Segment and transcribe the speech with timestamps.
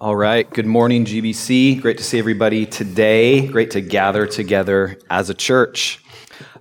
[0.00, 0.48] All right.
[0.48, 1.82] Good morning, GBC.
[1.82, 3.48] Great to see everybody today.
[3.48, 6.00] Great to gather together as a church.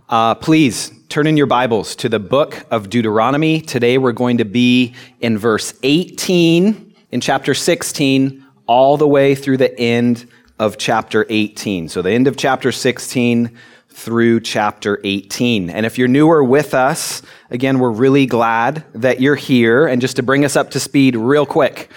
[0.10, 3.62] Uh, please turn in your Bibles to the book of Deuteronomy.
[3.62, 9.58] Today we're going to be in verse 18 in chapter 16, all the way through
[9.58, 10.28] the end
[10.58, 11.90] of chapter 18.
[11.90, 13.56] So the end of chapter 16
[13.88, 15.70] through chapter 18.
[15.70, 19.86] And if you're newer with us, again, we're really glad that you're here.
[19.86, 21.92] And just to bring us up to speed real quick,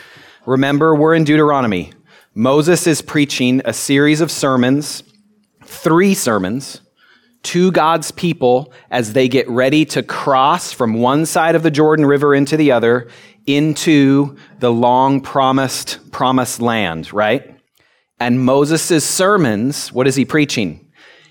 [0.50, 1.92] Remember, we're in Deuteronomy.
[2.34, 5.04] Moses is preaching a series of sermons,
[5.64, 6.80] three sermons,
[7.44, 12.04] to God's people as they get ready to cross from one side of the Jordan
[12.04, 13.08] River into the other
[13.46, 17.56] into the long promised promised land, right?
[18.18, 20.90] And Moses' sermons, what is he preaching?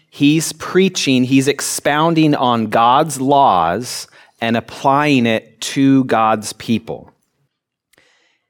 [0.09, 4.07] He's preaching, he's expounding on God's laws
[4.39, 7.11] and applying it to God's people.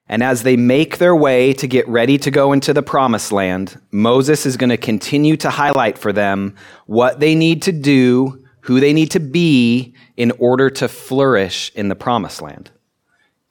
[0.09, 3.79] And as they make their way to get ready to go into the promised land,
[3.91, 6.55] Moses is going to continue to highlight for them
[6.87, 11.89] what they need to do, who they need to be in order to flourish in
[11.89, 12.71] the promised land.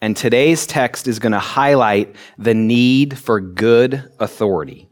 [0.00, 4.89] And today's text is going to highlight the need for good authority.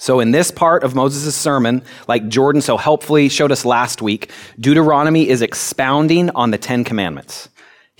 [0.00, 4.30] So, in this part of Moses' sermon, like Jordan so helpfully showed us last week,
[4.58, 7.48] Deuteronomy is expounding on the Ten Commandments.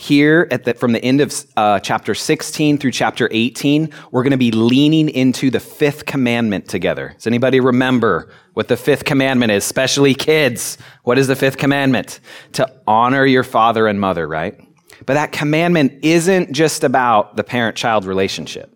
[0.01, 4.31] Here, at the, from the end of uh, chapter 16 through chapter 18, we're going
[4.31, 7.15] to be leaning into the fifth commandment together.
[7.17, 9.65] Does anybody remember what the fifth commandment is?
[9.65, 10.79] Especially kids.
[11.03, 12.21] What is the fifth commandment?
[12.53, 14.61] To honor your father and mother, right?
[15.05, 18.73] But that commandment isn't just about the parent child relationship,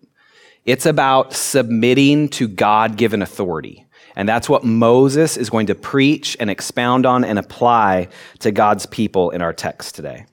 [0.65, 3.87] it's about submitting to God given authority.
[4.17, 8.85] And that's what Moses is going to preach and expound on and apply to God's
[8.87, 10.25] people in our text today.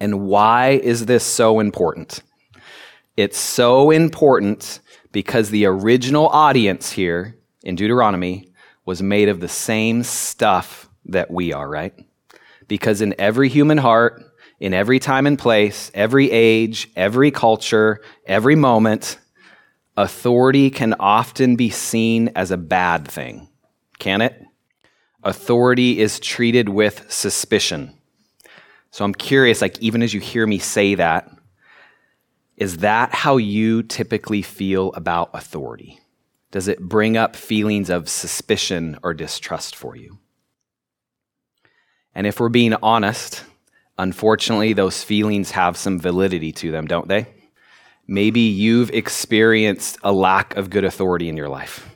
[0.00, 2.22] And why is this so important?
[3.16, 4.80] It's so important
[5.12, 8.52] because the original audience here in Deuteronomy
[8.84, 11.94] was made of the same stuff that we are, right?
[12.68, 14.24] Because in every human heart,
[14.60, 19.18] in every time and place, every age, every culture, every moment,
[19.96, 23.48] authority can often be seen as a bad thing.
[23.98, 24.44] Can it?
[25.24, 27.97] Authority is treated with suspicion.
[28.90, 31.30] So I'm curious, like, even as you hear me say that,
[32.56, 36.00] is that how you typically feel about authority?
[36.50, 40.18] Does it bring up feelings of suspicion or distrust for you?
[42.14, 43.44] And if we're being honest,
[43.98, 47.28] unfortunately, those feelings have some validity to them, don't they?
[48.08, 51.94] Maybe you've experienced a lack of good authority in your life.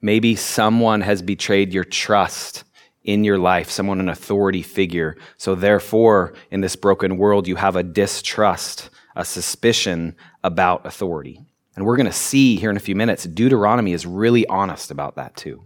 [0.00, 2.64] Maybe someone has betrayed your trust
[3.04, 5.16] in your life, someone, an authority figure.
[5.36, 11.40] So, therefore, in this broken world, you have a distrust, a suspicion about authority.
[11.76, 15.16] And we're going to see here in a few minutes, Deuteronomy is really honest about
[15.16, 15.64] that too.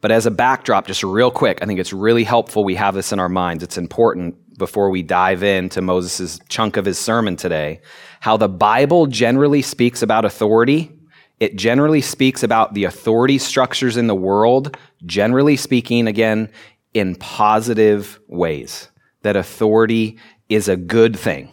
[0.00, 3.12] But as a backdrop, just real quick, I think it's really helpful we have this
[3.12, 3.62] in our minds.
[3.62, 7.80] It's important before we dive into Moses' chunk of his sermon today,
[8.20, 10.90] how the Bible generally speaks about authority
[11.42, 16.48] it generally speaks about the authority structures in the world, generally speaking, again,
[16.94, 18.88] in positive ways.
[19.22, 21.50] That authority is a good thing.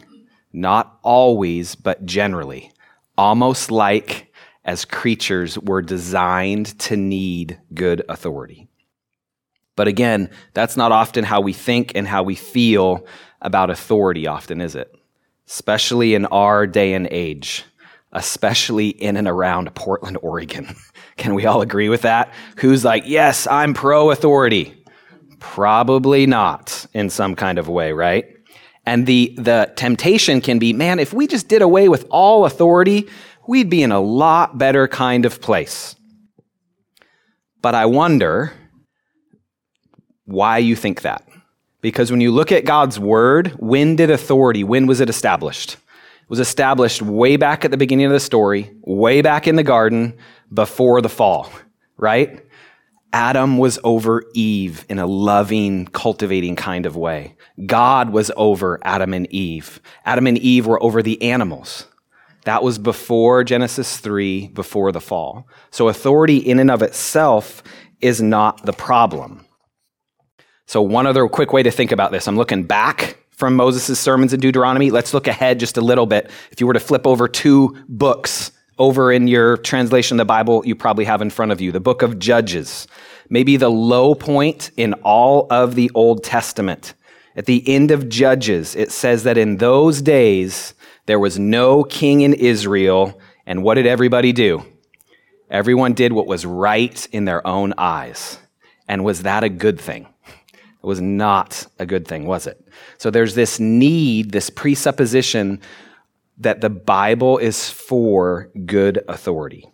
[0.53, 2.71] Not always, but generally.
[3.17, 4.31] Almost like
[4.63, 8.67] as creatures we're designed to need good authority.
[9.75, 13.07] But again, that's not often how we think and how we feel
[13.41, 14.93] about authority, often, is it?
[15.47, 17.65] Especially in our day and age
[18.11, 20.75] especially in and around Portland, Oregon.
[21.17, 22.33] Can we all agree with that?
[22.57, 24.75] Who's like, yes, I'm pro authority?
[25.39, 28.25] Probably not in some kind of way, right?
[28.85, 33.07] And the, the temptation can be, man, if we just did away with all authority,
[33.47, 35.95] we'd be in a lot better kind of place.
[37.61, 38.53] But I wonder
[40.25, 41.23] why you think that.
[41.81, 45.77] Because when you look at God's word, when did authority, when was it established?
[46.29, 50.15] Was established way back at the beginning of the story, way back in the garden
[50.53, 51.51] before the fall,
[51.97, 52.45] right?
[53.11, 57.35] Adam was over Eve in a loving, cultivating kind of way.
[57.65, 59.81] God was over Adam and Eve.
[60.05, 61.87] Adam and Eve were over the animals.
[62.45, 65.47] That was before Genesis 3, before the fall.
[65.71, 67.63] So authority in and of itself
[67.99, 69.45] is not the problem.
[70.67, 74.33] So, one other quick way to think about this I'm looking back from Moses' sermons
[74.33, 74.91] in Deuteronomy.
[74.91, 76.29] Let's look ahead just a little bit.
[76.51, 80.61] If you were to flip over two books over in your translation of the Bible,
[80.65, 82.85] you probably have in front of you the book of Judges,
[83.29, 86.93] maybe the low point in all of the Old Testament.
[87.37, 90.73] At the end of Judges, it says that in those days,
[91.05, 93.21] there was no king in Israel.
[93.45, 94.65] And what did everybody do?
[95.49, 98.37] Everyone did what was right in their own eyes.
[98.87, 100.07] And was that a good thing?
[100.81, 102.65] It was not a good thing, was it?
[102.97, 105.59] So there's this need, this presupposition
[106.37, 109.69] that the Bible is for good authority.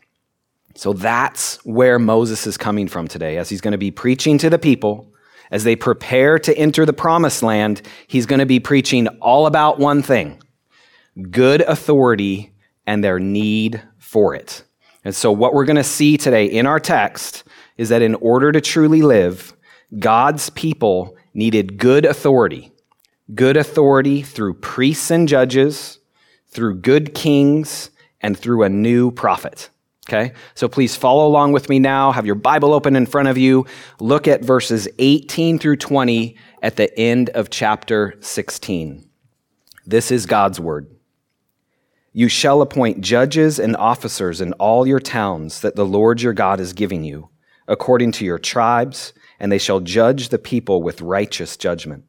[0.74, 4.50] So that's where Moses is coming from today, as he's going to be preaching to
[4.50, 5.12] the people.
[5.52, 9.80] As they prepare to enter the promised land, he's going to be preaching all about
[9.80, 10.42] one thing
[11.32, 12.52] good authority
[12.86, 14.64] and their need for it.
[15.06, 17.44] And so, what we're going to see today in our text
[17.78, 19.55] is that in order to truly live,
[20.00, 22.72] God's people needed good authority.
[23.34, 26.00] Good authority through priests and judges,
[26.48, 27.90] through good kings,
[28.22, 29.70] and through a new prophet.
[30.08, 30.34] Okay?
[30.54, 32.12] So please follow along with me now.
[32.12, 33.66] Have your Bible open in front of you.
[34.00, 39.10] Look at verses 18 through 20 at the end of chapter 16.
[39.86, 40.96] This is God's word.
[42.14, 46.60] You shall appoint judges and officers in all your towns that the Lord your God
[46.60, 47.30] is giving you,
[47.68, 49.12] according to your tribes,
[49.46, 52.04] and they shall judge the people with righteous judgment.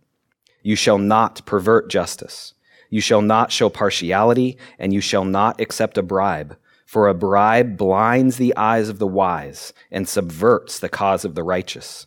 [0.62, 2.54] You shall not pervert justice.
[2.88, 6.56] You shall not show partiality, and you shall not accept a bribe,
[6.86, 11.42] for a bribe blinds the eyes of the wise and subverts the cause of the
[11.42, 12.06] righteous.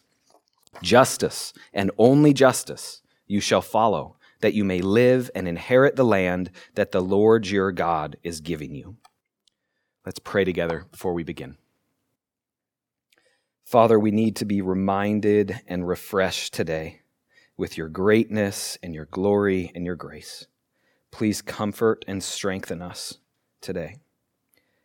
[0.81, 6.49] Justice, and only justice, you shall follow that you may live and inherit the land
[6.73, 8.95] that the Lord your God is giving you.
[10.07, 11.57] Let's pray together before we begin.
[13.69, 17.01] Father, we need to be reminded and refreshed today
[17.55, 20.47] with your greatness and your glory and your grace.
[21.11, 23.19] Please comfort and strengthen us
[23.61, 23.97] today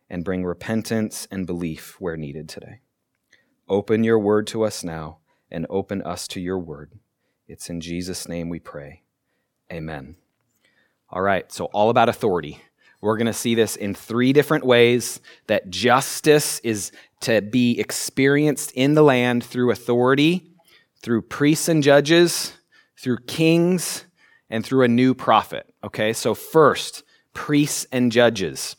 [0.07, 2.81] and bring repentance and belief where needed today.
[3.67, 5.17] Open your word to us now
[5.49, 6.91] and open us to your word.
[7.47, 9.01] It's in Jesus' name we pray.
[9.73, 10.15] Amen.
[11.09, 12.61] All right, so all about authority.
[13.01, 16.91] We're going to see this in three different ways that justice is
[17.21, 20.51] to be experienced in the land through authority,
[21.01, 22.53] through priests and judges,
[22.97, 24.05] through kings,
[24.49, 25.73] and through a new prophet.
[25.83, 27.03] Okay, so first,
[27.33, 28.75] priests and judges.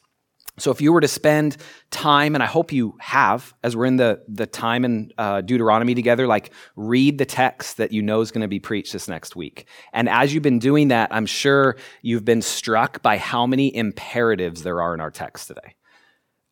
[0.59, 1.59] So if you were to spend
[1.91, 5.95] time, and I hope you have, as we're in the, the time in uh, Deuteronomy
[5.95, 9.37] together, like read the text that you know is going to be preached this next
[9.37, 9.67] week.
[9.93, 14.63] And as you've been doing that, I'm sure you've been struck by how many imperatives
[14.63, 15.75] there are in our text today.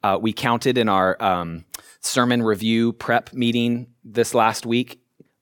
[0.05, 1.65] Uh, we counted in our um,
[2.01, 5.01] sermon review prep meeting this last week,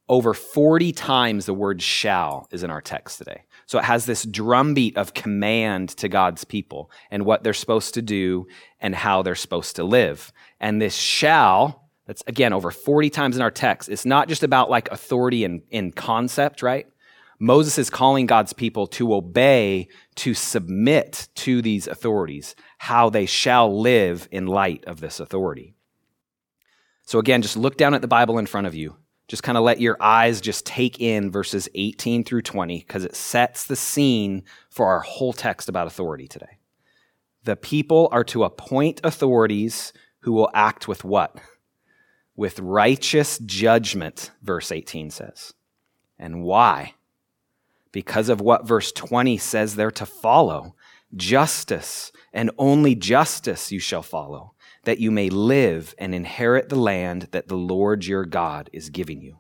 [0.09, 3.43] over 40 times the word shall is in our text today.
[3.67, 8.03] So it has this drumbeat of command to God's people and what they're supposed to
[8.03, 8.47] do
[8.79, 10.33] and how they're supposed to live.
[10.61, 14.71] And this shall, that's again over 40 times in our text, it's not just about
[14.71, 16.87] like authority in, in concept, right?
[17.43, 23.81] Moses is calling God's people to obey, to submit to these authorities, how they shall
[23.81, 25.75] live in light of this authority.
[27.05, 28.97] So again, just look down at the Bible in front of you
[29.33, 33.17] just kind of let your eyes just take in verses 18 through 20 because it
[33.17, 36.59] sets the scene for our whole text about authority today.
[37.45, 41.37] The people are to appoint authorities who will act with what?
[42.37, 45.55] With righteous judgment, verse 18 says.
[46.19, 46.93] And why?
[47.93, 50.75] Because of what verse 20 says they're to follow
[51.15, 57.29] justice, and only justice you shall follow that you may live and inherit the land
[57.31, 59.39] that the Lord your God is giving you.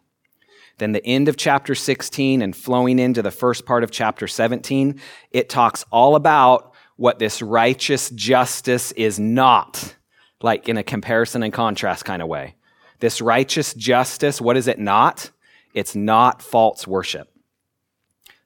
[0.78, 5.00] Then, the end of chapter 16 and flowing into the first part of chapter 17,
[5.30, 9.97] it talks all about what this righteous justice is not,
[10.40, 12.54] like in a comparison and contrast kind of way.
[13.00, 15.30] This righteous justice, what is it not?
[15.75, 17.31] It's not false worship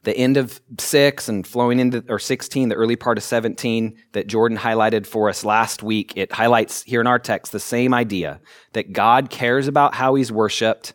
[0.07, 4.27] the end of six and flowing into or 16 the early part of 17 that
[4.27, 8.41] jordan highlighted for us last week it highlights here in our text the same idea
[8.73, 10.95] that god cares about how he's worshiped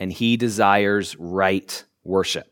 [0.00, 2.50] and he desires right worship.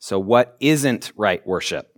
[0.00, 1.90] So what isn't right worship?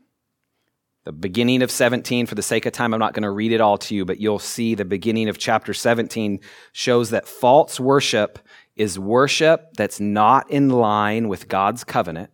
[1.05, 3.61] The beginning of 17 for the sake of time i'm not going to read it
[3.61, 6.41] all to you but you'll see the beginning of chapter 17
[6.73, 8.41] shows that false worship
[8.75, 12.29] is worship that's not in line with god's covenant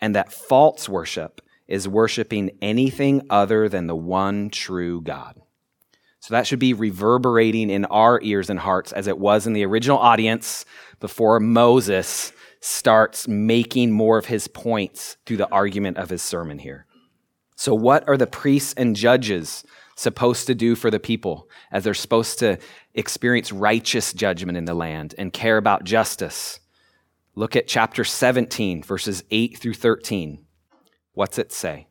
[0.00, 5.40] and that false worship is worshiping anything other than the one true God.
[6.20, 9.64] So that should be reverberating in our ears and hearts as it was in the
[9.64, 10.64] original audience
[11.00, 16.86] before Moses starts making more of his points through the argument of his sermon here.
[17.56, 19.64] So, what are the priests and judges
[19.96, 22.58] supposed to do for the people as they're supposed to
[22.94, 26.60] experience righteous judgment in the land and care about justice?
[27.38, 30.44] Look at chapter 17, verses 8 through 13.
[31.12, 31.86] What's it say?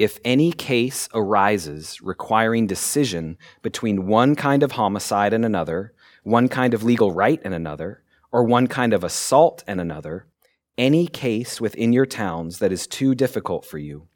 [0.00, 6.72] if any case arises requiring decision between one kind of homicide and another, one kind
[6.72, 10.26] of legal right and another, or one kind of assault and another,
[10.78, 14.08] any case within your towns that is too difficult for you,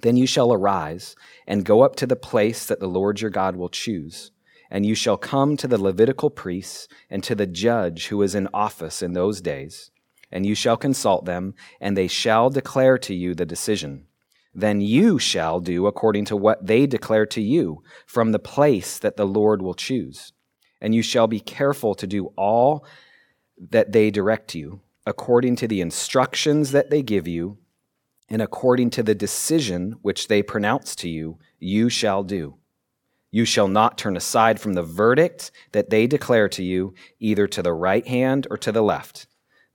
[0.00, 1.14] then you shall arise
[1.46, 4.30] and go up to the place that the Lord your God will choose.
[4.70, 8.48] And you shall come to the Levitical priests and to the judge who is in
[8.54, 9.90] office in those days.
[10.30, 14.06] And you shall consult them, and they shall declare to you the decision.
[14.54, 19.16] Then you shall do according to what they declare to you from the place that
[19.16, 20.32] the Lord will choose.
[20.80, 22.84] And you shall be careful to do all
[23.70, 27.58] that they direct you, according to the instructions that they give you
[28.30, 32.54] and according to the decision which they pronounce to you, you shall do.
[33.30, 37.62] You shall not turn aside from the verdict that they declare to you, either to
[37.62, 39.26] the right hand or to the left.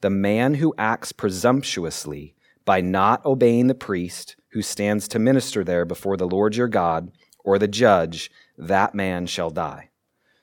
[0.01, 2.35] The man who acts presumptuously
[2.65, 7.11] by not obeying the priest who stands to minister there before the Lord your God,
[7.43, 9.89] or the judge, that man shall die.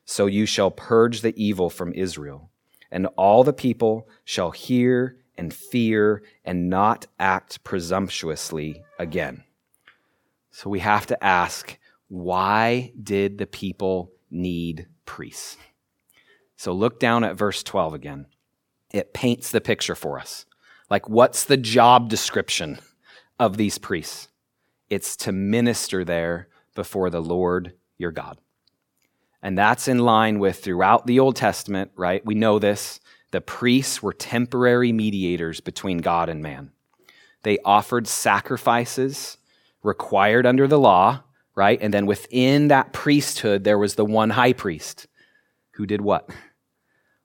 [0.05, 2.51] So you shall purge the evil from Israel,
[2.91, 9.45] and all the people shall hear and fear and not act presumptuously again.
[10.51, 11.79] So we have to ask
[12.13, 15.57] why did the people need priests?
[16.59, 18.27] So look down at verse 12 again.
[18.93, 20.45] It paints the picture for us.
[20.91, 22.81] Like, what's the job description
[23.41, 24.29] of these priests?
[24.91, 28.37] It's to minister there before the Lord your God.
[29.43, 32.23] And that's in line with throughout the Old Testament, right?
[32.27, 33.01] We know this
[33.31, 36.73] the priests were temporary mediators between God and man.
[37.43, 39.39] They offered sacrifices
[39.83, 41.23] required under the law,
[41.55, 41.79] right?
[41.81, 45.07] And then within that priesthood, there was the one high priest
[45.73, 46.31] who did what?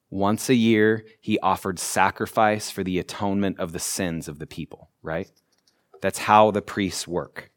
[0.10, 4.90] Once a year, he offered sacrifice for the atonement of the sins of the people,
[5.02, 5.30] right?
[6.02, 7.52] That's how the priests work.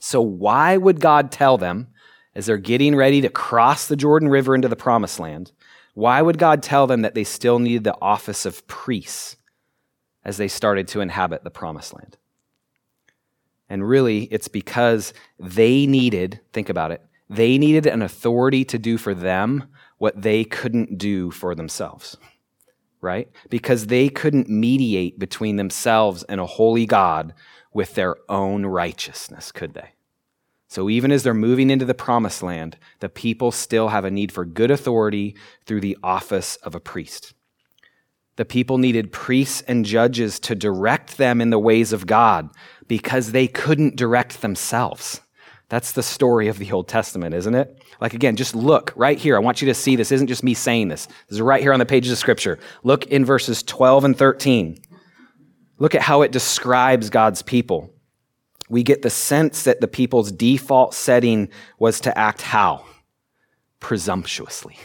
[0.00, 1.88] So, why would God tell them
[2.34, 5.52] as they're getting ready to cross the Jordan River into the promised land?
[5.94, 9.36] Why would God tell them that they still needed the office of priests
[10.24, 12.16] as they started to inhabit the promised land?
[13.72, 17.00] And really, it's because they needed, think about it,
[17.30, 19.64] they needed an authority to do for them
[19.96, 22.18] what they couldn't do for themselves,
[23.00, 23.30] right?
[23.48, 27.32] Because they couldn't mediate between themselves and a holy God
[27.72, 29.94] with their own righteousness, could they?
[30.68, 34.32] So even as they're moving into the promised land, the people still have a need
[34.32, 37.32] for good authority through the office of a priest.
[38.36, 42.50] The people needed priests and judges to direct them in the ways of God
[42.88, 45.20] because they couldn't direct themselves.
[45.68, 47.82] That's the story of the Old Testament, isn't it?
[48.00, 49.36] Like, again, just look right here.
[49.36, 51.06] I want you to see this isn't just me saying this.
[51.06, 52.58] This is right here on the pages of Scripture.
[52.82, 54.78] Look in verses 12 and 13.
[55.78, 57.92] Look at how it describes God's people
[58.72, 62.86] we get the sense that the people's default setting was to act how?
[63.80, 64.78] Presumptuously.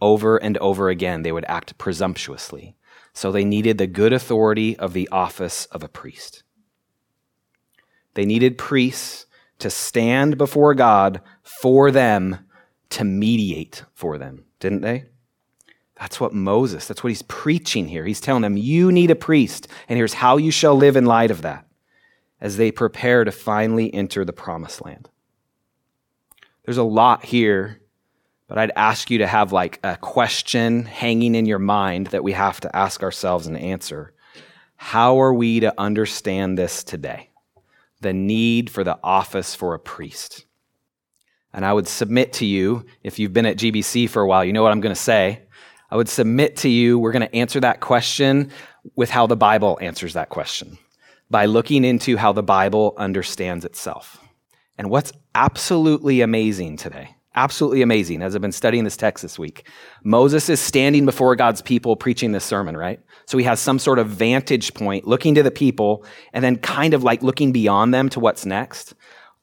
[0.00, 2.76] Over and over again, they would act presumptuously.
[3.12, 6.43] So they needed the good authority of the office of a priest.
[8.14, 9.26] They needed priests
[9.58, 12.38] to stand before God for them
[12.90, 15.06] to mediate for them, didn't they?
[15.98, 18.04] That's what Moses, that's what he's preaching here.
[18.04, 21.30] He's telling them, you need a priest, and here's how you shall live in light
[21.30, 21.66] of that
[22.40, 25.08] as they prepare to finally enter the promised land.
[26.64, 27.80] There's a lot here,
[28.48, 32.32] but I'd ask you to have like a question hanging in your mind that we
[32.32, 34.12] have to ask ourselves and answer.
[34.76, 37.30] How are we to understand this today?
[38.04, 40.44] The need for the office for a priest.
[41.54, 44.52] And I would submit to you, if you've been at GBC for a while, you
[44.52, 45.40] know what I'm going to say.
[45.90, 48.50] I would submit to you, we're going to answer that question
[48.94, 50.76] with how the Bible answers that question
[51.30, 54.20] by looking into how the Bible understands itself.
[54.76, 59.66] And what's absolutely amazing today, absolutely amazing, as I've been studying this text this week,
[60.02, 63.00] Moses is standing before God's people preaching this sermon, right?
[63.26, 66.94] So he has some sort of vantage point looking to the people and then kind
[66.94, 68.94] of like looking beyond them to what's next.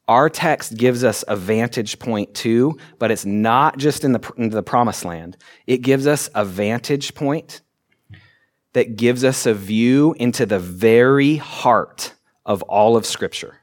[0.08, 4.50] Our text gives us a vantage point too, but it's not just in the, in
[4.50, 5.36] the promised land.
[5.66, 7.60] It gives us a vantage point
[8.72, 13.58] that gives us a view into the very heart of all of Scripture,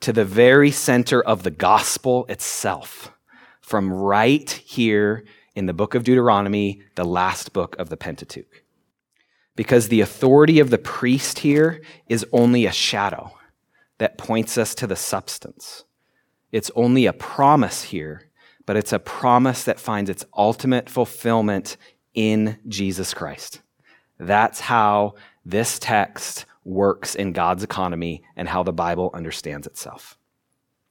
[0.00, 3.12] to the very center of the gospel itself,
[3.60, 5.24] from right here
[5.54, 8.62] in the book of Deuteronomy, the last book of the Pentateuch.
[9.56, 13.32] Because the authority of the priest here is only a shadow
[13.98, 15.84] that points us to the substance.
[16.52, 18.28] It's only a promise here,
[18.66, 21.76] but it's a promise that finds its ultimate fulfillment
[22.14, 23.62] in Jesus Christ.
[24.18, 30.18] That's how this text works in God's economy and how the Bible understands itself.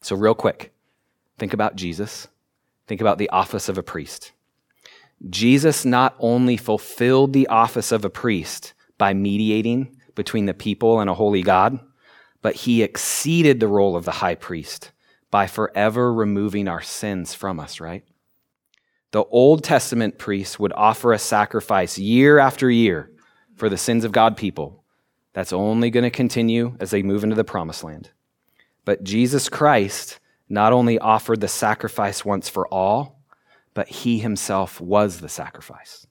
[0.01, 0.73] So, real quick,
[1.37, 2.27] think about Jesus.
[2.87, 4.31] Think about the office of a priest.
[5.29, 11.09] Jesus not only fulfilled the office of a priest by mediating between the people and
[11.09, 11.79] a holy God,
[12.41, 14.91] but he exceeded the role of the high priest
[15.31, 18.03] by forever removing our sins from us, right?
[19.11, 23.11] The Old Testament priests would offer a sacrifice year after year
[23.55, 24.83] for the sins of God people.
[25.33, 28.11] That's only going to continue as they move into the promised land.
[28.83, 33.14] But Jesus Christ not only offered the sacrifice once for all,
[33.75, 36.07] but he himself was the sacrifice.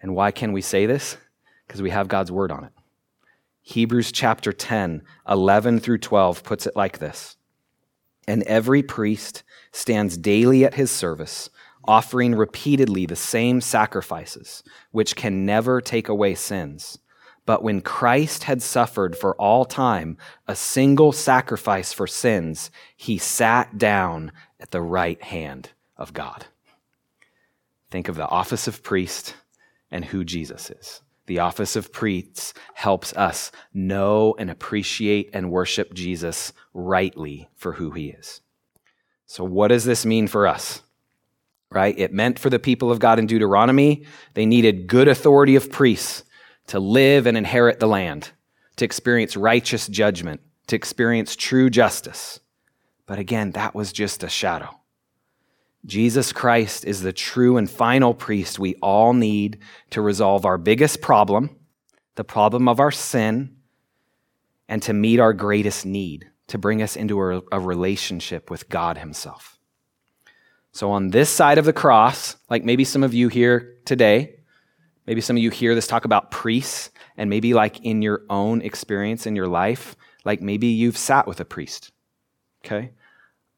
[0.00, 1.18] And why can we say this?
[1.66, 2.72] Because we have God's word on it.
[3.60, 7.36] Hebrews chapter 10, 11 through 12 puts it like this
[8.26, 11.50] And every priest stands daily at his service,
[11.84, 14.62] offering repeatedly the same sacrifices,
[14.92, 16.98] which can never take away sins.
[17.44, 23.76] But when Christ had suffered for all time a single sacrifice for sins, he sat
[23.76, 26.46] down at the right hand of God.
[27.96, 29.34] Think of the office of priest
[29.90, 31.00] and who Jesus is.
[31.28, 37.92] The office of priests helps us know and appreciate and worship Jesus rightly for who
[37.92, 38.42] he is.
[39.24, 40.82] So, what does this mean for us?
[41.70, 41.98] Right?
[41.98, 46.22] It meant for the people of God in Deuteronomy, they needed good authority of priests
[46.66, 48.30] to live and inherit the land,
[48.76, 52.40] to experience righteous judgment, to experience true justice.
[53.06, 54.80] But again, that was just a shadow.
[55.86, 59.58] Jesus Christ is the true and final priest we all need
[59.90, 61.56] to resolve our biggest problem,
[62.16, 63.56] the problem of our sin,
[64.68, 68.98] and to meet our greatest need, to bring us into a, a, relationship with God
[68.98, 69.58] Himself.
[70.72, 74.36] So, on this side of the cross, like maybe some of you here today,
[75.06, 78.60] Maybe some of you hear this talk about priests, and maybe like in your own
[78.60, 81.92] experience in your life, like maybe you've sat with a priest.
[82.64, 82.90] Okay?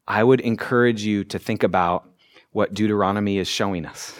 [0.07, 2.08] I would encourage you to think about
[2.51, 4.15] what Deuteronomy is showing us.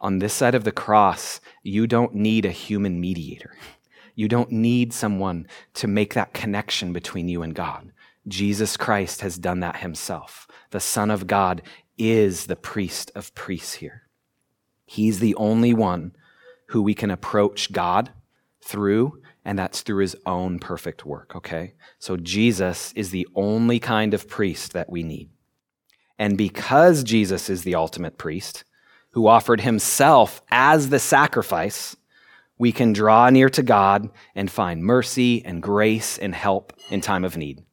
[0.00, 3.56] On this side of the cross, you don't need a human mediator.
[4.14, 7.92] You don't need someone to make that connection between you and God.
[8.28, 10.46] Jesus Christ has done that himself.
[10.70, 11.62] The Son of God
[11.98, 14.02] is the priest of priests here.
[14.84, 16.14] He's the only one
[16.68, 18.10] who we can approach God
[18.62, 21.74] through, and that's through his own perfect work, okay?
[21.98, 25.30] So Jesus is the only kind of priest that we need.
[26.18, 28.64] And because Jesus is the ultimate priest,
[29.10, 31.96] who offered himself as the sacrifice,
[32.58, 37.24] we can draw near to God and find mercy and grace and help in time
[37.24, 37.64] of need.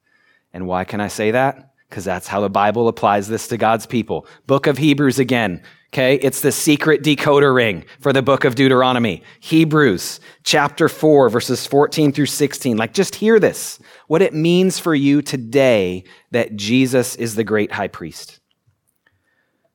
[0.53, 1.73] And why can I say that?
[1.89, 4.27] Because that's how the Bible applies this to God's people.
[4.47, 5.63] Book of Hebrews again.
[5.93, 9.23] Okay, it's the secret decoder ring for the book of Deuteronomy.
[9.41, 12.77] Hebrews chapter 4, verses 14 through 16.
[12.77, 13.77] Like, just hear this
[14.07, 18.39] what it means for you today that Jesus is the great high priest.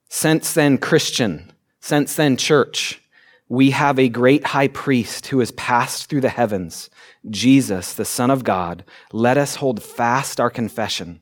[0.08, 3.02] Since then, Christian, since then, church,
[3.50, 6.88] we have a great high priest who has passed through the heavens,
[7.28, 8.86] Jesus, the Son of God.
[9.12, 11.20] Let us hold fast our confession.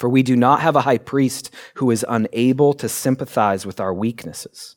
[0.00, 3.92] For we do not have a high priest who is unable to sympathize with our
[3.92, 4.76] weaknesses,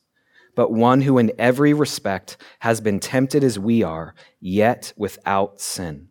[0.54, 6.08] but one who in every respect has been tempted as we are, yet without sin.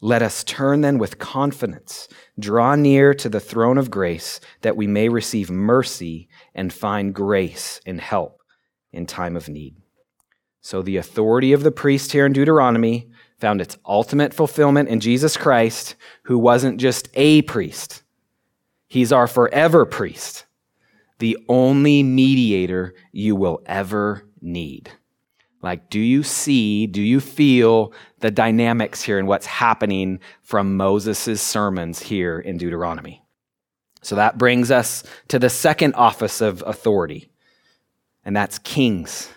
[0.00, 2.06] Let us turn then with confidence,
[2.38, 7.80] draw near to the throne of grace, that we may receive mercy and find grace
[7.84, 8.42] and help
[8.92, 9.74] in time of need.
[10.60, 15.36] So the authority of the priest here in Deuteronomy found its ultimate fulfillment in Jesus
[15.36, 18.04] Christ, who wasn't just a priest
[18.90, 20.46] He's our forever priest,
[21.20, 24.90] the only mediator you will ever need.
[25.62, 31.40] Like, do you see, do you feel the dynamics here and what's happening from Moses'
[31.40, 33.22] sermons here in Deuteronomy?
[34.02, 37.30] So that brings us to the second office of authority,
[38.24, 39.30] and that's kings.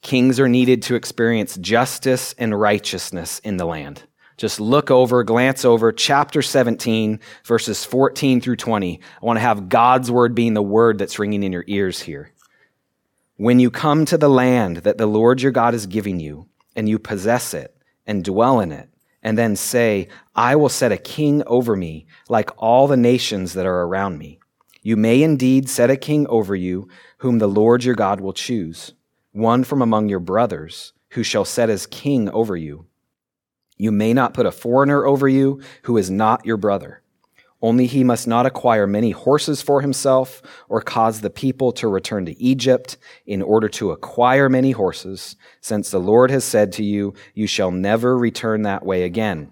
[0.00, 4.04] Kings are needed to experience justice and righteousness in the land
[4.38, 9.00] just look over, glance over chapter 17, verses 14 through 20.
[9.20, 12.32] I want to have God's word being the word that's ringing in your ears here.
[13.36, 16.88] When you come to the land that the Lord your God is giving you, and
[16.88, 18.88] you possess it and dwell in it,
[19.22, 23.66] and then say, I will set a king over me, like all the nations that
[23.66, 24.38] are around me.
[24.82, 28.94] You may indeed set a king over you, whom the Lord your God will choose,
[29.32, 32.86] one from among your brothers, who shall set as king over you.
[33.78, 37.02] You may not put a foreigner over you who is not your brother,
[37.60, 42.24] Only he must not acquire many horses for himself or cause the people to return
[42.26, 47.14] to Egypt in order to acquire many horses, since the Lord has said to you,
[47.34, 49.50] You shall never return that way again.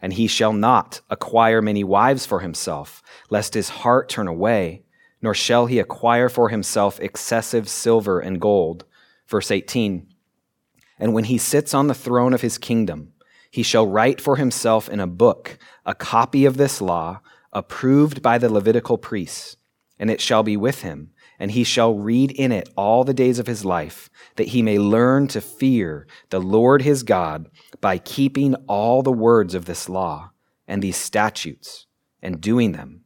[0.00, 4.82] And he shall not acquire many wives for himself, lest his heart turn away,
[5.20, 8.84] nor shall he acquire for himself excessive silver and gold.
[9.28, 10.08] Verse 18
[10.98, 13.11] And when he sits on the throne of his kingdom,
[13.52, 17.20] he shall write for himself in a book a copy of this law
[17.52, 19.58] approved by the Levitical priests,
[19.98, 23.38] and it shall be with him, and he shall read in it all the days
[23.38, 27.50] of his life, that he may learn to fear the Lord his God
[27.82, 30.30] by keeping all the words of this law
[30.66, 31.86] and these statutes
[32.22, 33.02] and doing them,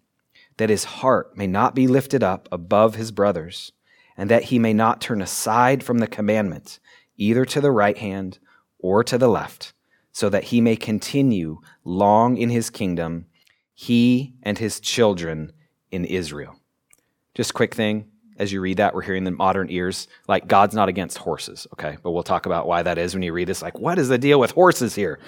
[0.58, 3.72] that his heart may not be lifted up above his brothers,
[4.16, 6.78] and that he may not turn aside from the commandment,
[7.16, 8.38] either to the right hand
[8.78, 9.72] or to the left,
[10.16, 13.26] so that he may continue long in his kingdom
[13.74, 15.52] he and his children
[15.90, 16.58] in Israel.
[17.34, 18.06] Just quick thing,
[18.38, 21.98] as you read that, we're hearing the modern ears, like God's not against horses, okay?
[22.02, 23.60] But we'll talk about why that is when you read this.
[23.60, 25.18] Like, what is the deal with horses here?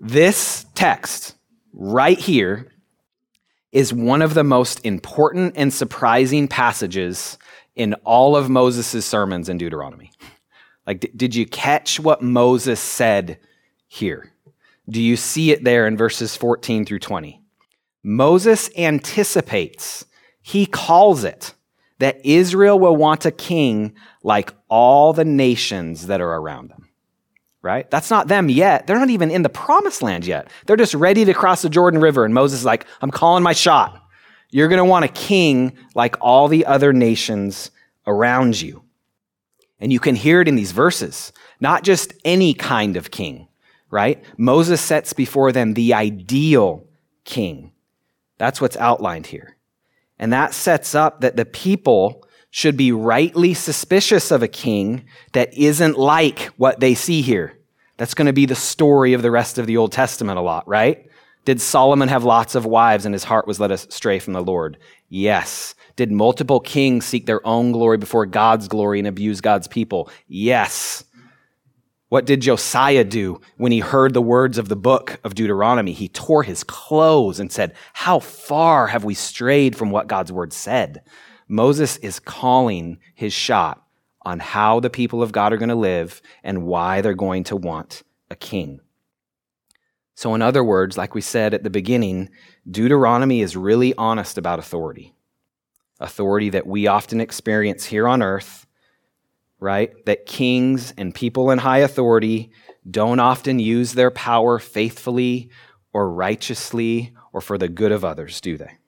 [0.00, 1.34] This text
[1.72, 2.70] right here
[3.72, 7.36] is one of the most important and surprising passages
[7.74, 10.12] in all of Moses' sermons in Deuteronomy.
[10.86, 13.40] Like, did you catch what Moses said
[13.92, 14.32] here?
[14.88, 17.42] Do you see it there in verses 14 through 20?
[18.04, 20.06] Moses anticipates,
[20.40, 21.54] he calls it,
[21.98, 26.88] that Israel will want a king like all the nations that are around them.
[27.62, 27.90] Right?
[27.90, 28.86] That's not them yet.
[28.86, 30.48] They're not even in the promised land yet.
[30.66, 32.24] They're just ready to cross the Jordan River.
[32.24, 34.02] And Moses is like, I'm calling my shot.
[34.50, 37.70] You're going to want a king like all the other nations
[38.06, 38.82] around you.
[39.80, 43.48] And you can hear it in these verses, not just any kind of king,
[43.90, 44.22] right?
[44.36, 46.84] Moses sets before them the ideal
[47.24, 47.72] king
[48.40, 49.54] that's what's outlined here.
[50.18, 55.52] And that sets up that the people should be rightly suspicious of a king that
[55.52, 57.58] isn't like what they see here.
[57.98, 60.66] That's going to be the story of the rest of the Old Testament a lot,
[60.66, 61.06] right?
[61.44, 64.78] Did Solomon have lots of wives and his heart was led astray from the Lord?
[65.10, 65.74] Yes.
[65.96, 70.08] Did multiple kings seek their own glory before God's glory and abuse God's people?
[70.28, 71.04] Yes.
[72.10, 75.92] What did Josiah do when he heard the words of the book of Deuteronomy?
[75.92, 80.52] He tore his clothes and said, How far have we strayed from what God's word
[80.52, 81.02] said?
[81.46, 83.84] Moses is calling his shot
[84.22, 87.54] on how the people of God are going to live and why they're going to
[87.54, 88.80] want a king.
[90.16, 92.28] So, in other words, like we said at the beginning,
[92.68, 95.14] Deuteronomy is really honest about authority.
[96.00, 98.66] Authority that we often experience here on earth
[99.60, 100.04] right?
[100.06, 102.50] That kings and people in high authority
[102.90, 105.50] don't often use their power faithfully
[105.92, 108.78] or righteously or for the good of others, do they?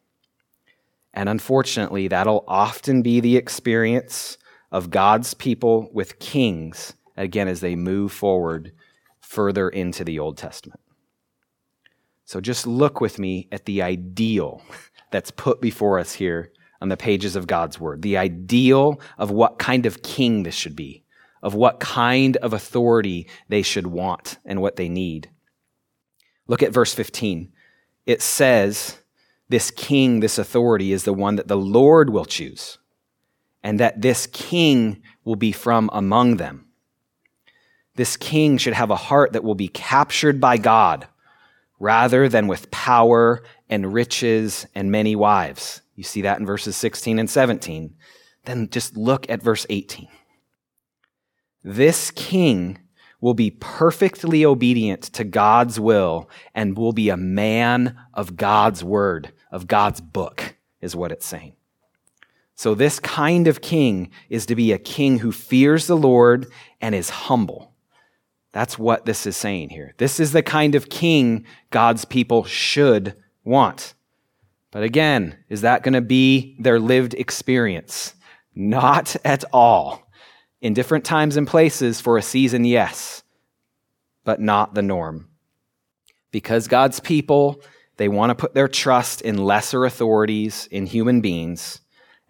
[1.15, 4.39] And unfortunately, that'll often be the experience
[4.71, 8.73] of God's people with kings, again, as they move forward
[9.21, 10.81] further into the Old Testament.
[12.25, 14.63] So just look with me at the ideal
[15.11, 16.51] that's put before us here
[16.83, 18.03] on the pages of God's word.
[18.03, 21.05] The ideal of what kind of king this should be,
[21.41, 25.31] of what kind of authority they should want and what they need.
[26.49, 27.53] Look at verse 15.
[28.05, 28.99] It says,
[29.49, 32.79] This king, this authority is the one that the Lord will choose,
[33.63, 36.67] and that this king will be from among them.
[37.95, 41.07] This king should have a heart that will be captured by God
[41.79, 45.82] rather than with power and riches and many wives.
[45.95, 47.95] You see that in verses 16 and 17.
[48.45, 50.09] Then just look at verse 18.
[51.63, 52.79] This king
[53.21, 59.33] will be perfectly obedient to God's will and will be a man of God's word,
[59.51, 61.55] of God's book, is what it's saying.
[62.55, 66.47] So, this kind of king is to be a king who fears the Lord
[66.81, 67.73] and is humble.
[68.53, 69.95] That's what this is saying here.
[69.97, 73.95] This is the kind of king God's people should want.
[74.73, 78.15] But again, is that going to be their lived experience?
[78.55, 80.11] Not at all.
[80.61, 83.23] In different times and places for a season, yes,
[84.25, 85.29] but not the norm.
[86.31, 87.61] Because God's people,
[87.99, 91.81] they want to put their trust in lesser authorities, in human beings.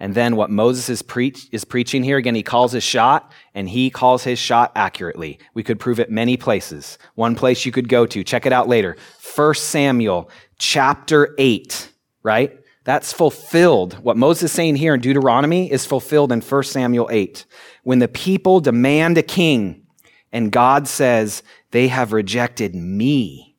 [0.00, 3.68] And then what Moses is, preach, is preaching here, again, he calls his shot, and
[3.68, 5.38] he calls his shot accurately.
[5.55, 6.98] We could prove it many places.
[7.14, 8.96] One place you could go to, check it out later.
[9.37, 10.28] 1 Samuel
[10.59, 11.91] chapter 8
[12.23, 12.59] right?
[12.85, 13.95] That's fulfilled.
[14.03, 17.45] What Moses is saying here in Deuteronomy is fulfilled in 1 Samuel 8.
[17.85, 19.87] When the people demand a king,
[20.33, 23.57] and God says, they have rejected me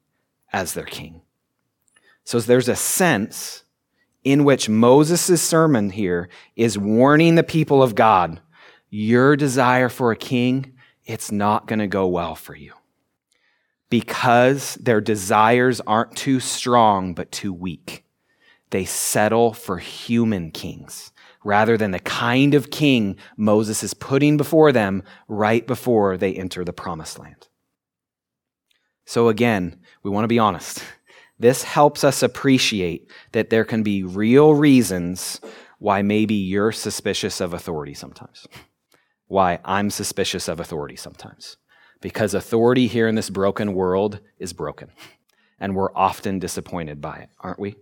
[0.51, 1.21] as their king.
[2.25, 3.63] So there's a sense
[4.23, 8.39] in which Moses' sermon here is warning the people of God
[8.89, 10.71] your desire for a king,
[11.05, 12.73] it's not going to go well for you.
[13.89, 18.02] Because their desires aren't too strong, but too weak.
[18.73, 21.11] They settle for human kings
[21.43, 26.65] rather than the kind of king Moses is putting before them right before they enter
[26.65, 27.49] the promised land.
[29.05, 30.83] So, again, we want to be honest.
[31.37, 35.39] This helps us appreciate that there can be real reasons
[35.77, 38.47] why maybe you're suspicious of authority sometimes
[39.27, 41.57] why I'm suspicious of authority sometimes.
[42.01, 44.91] Because authority here in this broken world is broken.
[45.59, 47.75] And we're often disappointed by it, aren't we?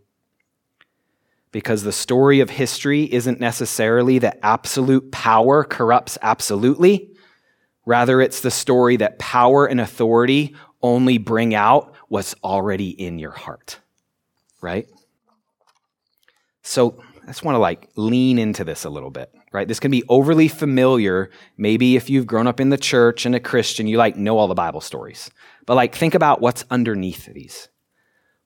[1.51, 7.11] Because the story of history isn't necessarily that absolute power corrupts absolutely.
[7.85, 13.31] Rather, it's the story that power and authority only bring out what's already in your
[13.31, 13.79] heart.
[14.61, 14.87] Right?
[16.61, 19.67] So I just want to like lean into this a little bit right?
[19.67, 21.29] This can be overly familiar.
[21.57, 24.47] Maybe if you've grown up in the church and a Christian, you like know all
[24.47, 25.29] the Bible stories.
[25.65, 27.67] But like think about what's underneath these.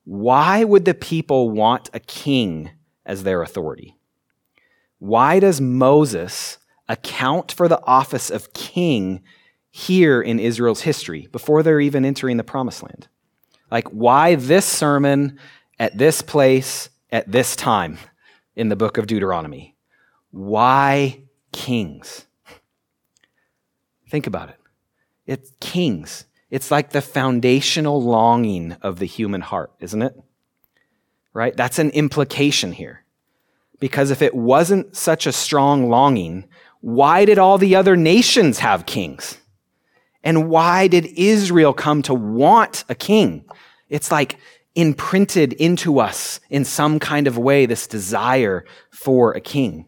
[0.04, 2.72] Why would the people want a king
[3.06, 3.98] as their authority?
[5.00, 9.24] Why does Moses account for the office of king
[9.70, 13.08] here in Israel's history before they're even entering the promised land?
[13.72, 15.40] Like, why this sermon
[15.80, 17.98] at this place at this time
[18.56, 19.76] in the book of Deuteronomy?
[20.32, 22.26] Why kings?
[24.10, 24.60] Think about it.
[25.26, 26.26] It's kings.
[26.50, 30.16] It's like the foundational longing of the human heart, isn't it?
[31.36, 31.56] Right?
[31.56, 33.04] That's an implication here.
[33.80, 36.46] Because if it wasn't such a strong longing,
[36.80, 39.38] why did all the other nations have kings?
[40.24, 43.44] And why did Israel come to want a king?
[43.90, 44.38] It's like
[44.76, 49.88] imprinted into us in some kind of way, this desire for a king.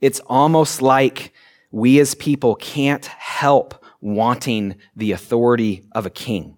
[0.00, 1.34] It's almost like
[1.70, 6.56] we as people can't help wanting the authority of a king.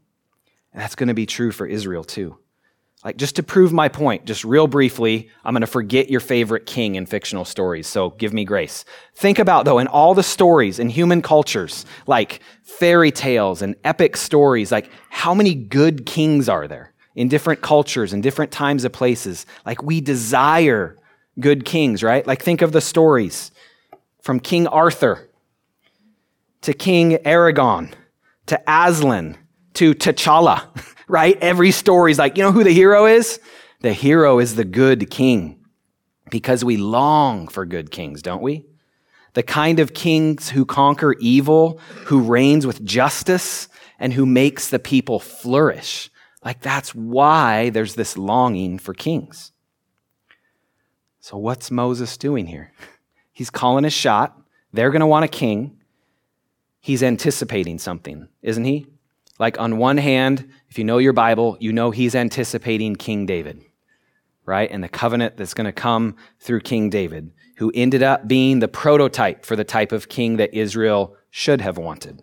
[0.72, 2.39] And that's going to be true for Israel too.
[3.04, 6.66] Like, just to prove my point, just real briefly, I'm going to forget your favorite
[6.66, 8.84] king in fictional stories, so give me grace.
[9.14, 14.18] Think about, though, in all the stories in human cultures, like fairy tales and epic
[14.18, 18.92] stories, like how many good kings are there in different cultures and different times of
[18.92, 19.46] places?
[19.64, 20.98] Like, we desire
[21.40, 22.26] good kings, right?
[22.26, 23.50] Like think of the stories
[24.22, 25.28] from King Arthur
[26.62, 27.92] to King Aragorn
[28.46, 29.38] to Aslan
[29.74, 30.66] to T'Challa,
[31.10, 31.36] right?
[31.40, 33.40] Every story is like, you know who the hero is?
[33.80, 35.64] The hero is the good king
[36.30, 38.66] because we long for good kings, don't we?
[39.34, 43.68] The kind of kings who conquer evil, who reigns with justice,
[43.98, 46.10] and who makes the people flourish.
[46.44, 49.52] Like that's why there's this longing for kings.
[51.20, 52.72] So, what's Moses doing here?
[53.32, 54.36] He's calling his shot.
[54.72, 55.78] They're going to want a king.
[56.80, 58.86] He's anticipating something, isn't he?
[59.40, 63.64] Like, on one hand, if you know your Bible, you know he's anticipating King David,
[64.44, 64.70] right?
[64.70, 68.68] And the covenant that's going to come through King David, who ended up being the
[68.68, 72.22] prototype for the type of king that Israel should have wanted.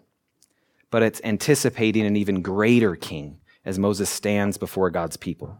[0.89, 5.59] But it's anticipating an even greater king as Moses stands before God's people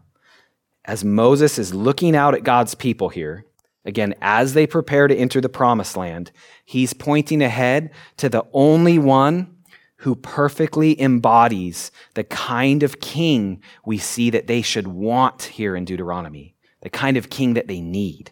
[0.88, 3.44] as Moses is looking out at God's people here,
[3.84, 6.32] again, as they prepare to enter the promised land,
[6.64, 9.54] he's pointing ahead to the only one
[9.98, 15.84] who perfectly embodies the kind of king we see that they should want here in
[15.84, 18.30] Deuteronomy, the kind of king that they need.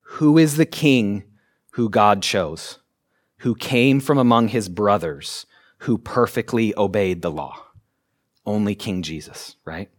[0.00, 1.24] Who is the king
[1.72, 2.78] who God chose,
[3.38, 5.44] who came from among his brothers,
[5.78, 7.60] who perfectly obeyed the law?
[8.46, 9.90] Only King Jesus, right?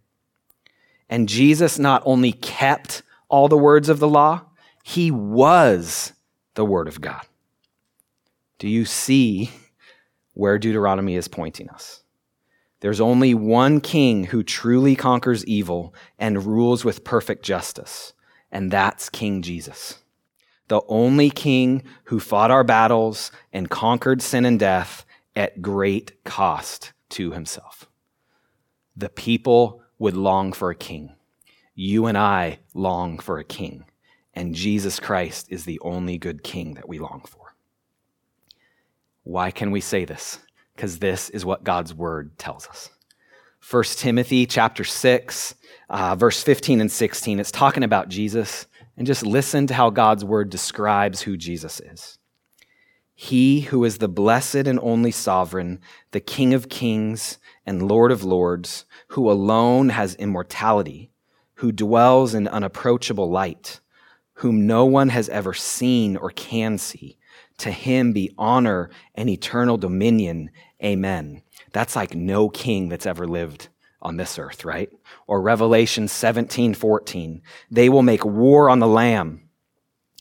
[1.10, 4.42] And Jesus not only kept all the words of the law,
[4.84, 6.14] he was
[6.56, 7.26] the Word of God.
[8.58, 9.52] Do you see
[10.36, 12.04] where Deuteronomy is pointing us?
[12.82, 18.14] There's only one king who truly conquers evil and rules with perfect justice,
[18.52, 19.98] and that's King Jesus.
[20.68, 26.94] The only king who fought our battles and conquered sin and death at great cost
[27.10, 27.88] to himself.
[28.96, 31.16] The people would long for a king.
[31.74, 33.86] You and I long for a king,
[34.34, 37.45] and Jesus Christ is the only good king that we long for.
[39.26, 40.40] Why can we say this?
[40.76, 42.92] Because this is what God's word tells us.
[43.70, 45.56] 1 Timothy chapter 6,
[45.90, 48.68] uh, verse 15 and 16, it's talking about Jesus.
[48.96, 52.18] And just listen to how God's word describes who Jesus is.
[53.16, 58.24] He who is the blessed and only sovereign, the King of kings and Lord of
[58.24, 61.10] lords, who alone has immortality,
[61.56, 63.80] who dwells in unapproachable light,
[64.34, 67.18] whom no one has ever seen or can see.
[67.60, 70.52] To him be honor and eternal dominion.
[70.84, 71.42] Amen.
[71.72, 73.70] That's like no king that's ever lived
[74.02, 74.90] on this earth, right?
[75.26, 77.42] Or Revelation 17, 14.
[77.72, 79.50] They will make war on the Lamb,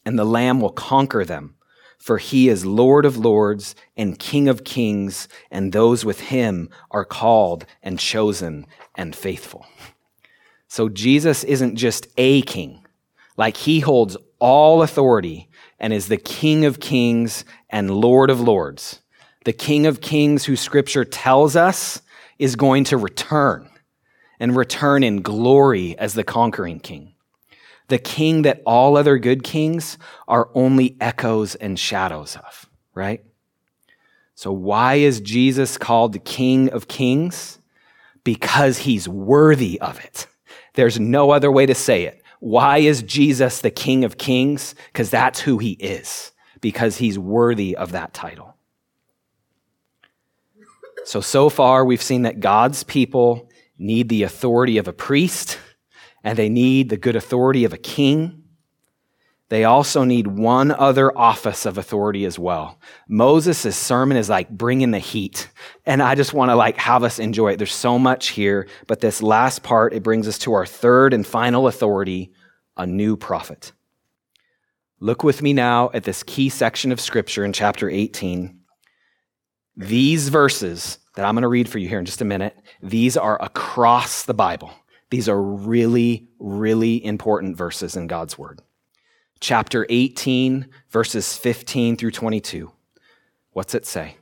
[0.07, 1.57] and the Lamb will conquer them.
[1.99, 7.05] For he is Lord of lords and King of kings, and those with him are
[7.05, 9.67] called and chosen and faithful.
[10.69, 12.85] So Jesus isn't just a king,
[13.37, 15.49] like he holds all authority
[15.85, 19.03] and is the King of kings and Lord of lords.
[19.45, 22.01] The King of kings who scripture tells us
[22.39, 23.69] is going to return
[24.41, 27.13] and return in glory as the conquering king.
[27.89, 33.23] The king that all other good kings are only echoes and shadows of, right?
[34.35, 37.59] So why is Jesus called the King of Kings?
[38.25, 40.29] Because he's worthy of it.
[40.73, 42.23] There's no other way to say it.
[42.45, 44.75] Why is Jesus the King of Kings?
[44.93, 46.31] Because that's who he is,
[46.61, 48.55] because he's worthy of that title.
[51.07, 55.59] So, so far, we've seen that God's people need the authority of a priest
[56.23, 58.44] and they need the good authority of a king.
[59.51, 62.81] They also need one other office of authority as well.
[63.09, 65.51] Moses' sermon is like bringing the heat.
[65.85, 67.59] And I just want to like have us enjoy it.
[67.59, 71.27] There's so much here, but this last part, it brings us to our third and
[71.27, 72.33] final authority,
[72.77, 73.73] a new prophet.
[74.99, 78.59] Look with me now at this key section of scripture in chapter 18.
[79.77, 83.17] These verses that I'm going to read for you here in just a minute, these
[83.17, 84.73] are across the Bible.
[85.11, 88.63] These are really, really important verses in God's word
[89.45, 92.73] chapter 18, verses 15 through 22.
[93.53, 94.17] What's it say?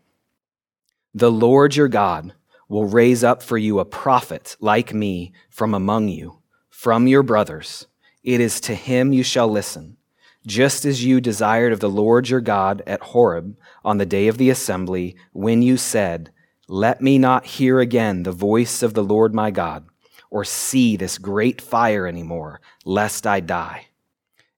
[1.15, 2.33] The Lord your God
[2.69, 7.87] will raise up for you a prophet like me from among you, from your brothers.
[8.25, 9.97] It is to him you shall listen,
[10.45, 14.39] just as you desired of the Lord your God at Horeb on the day of
[14.39, 16.33] the assembly, when you said,
[16.67, 19.87] Let me not hear again the voice of the Lord my God,
[20.31, 23.87] or see this great fire anymore, lest I die.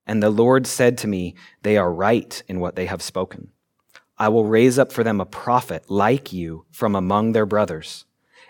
[0.07, 3.49] And the Lord said to me, They are right in what they have spoken.
[4.17, 8.05] I will raise up for them a prophet like you from among their brothers,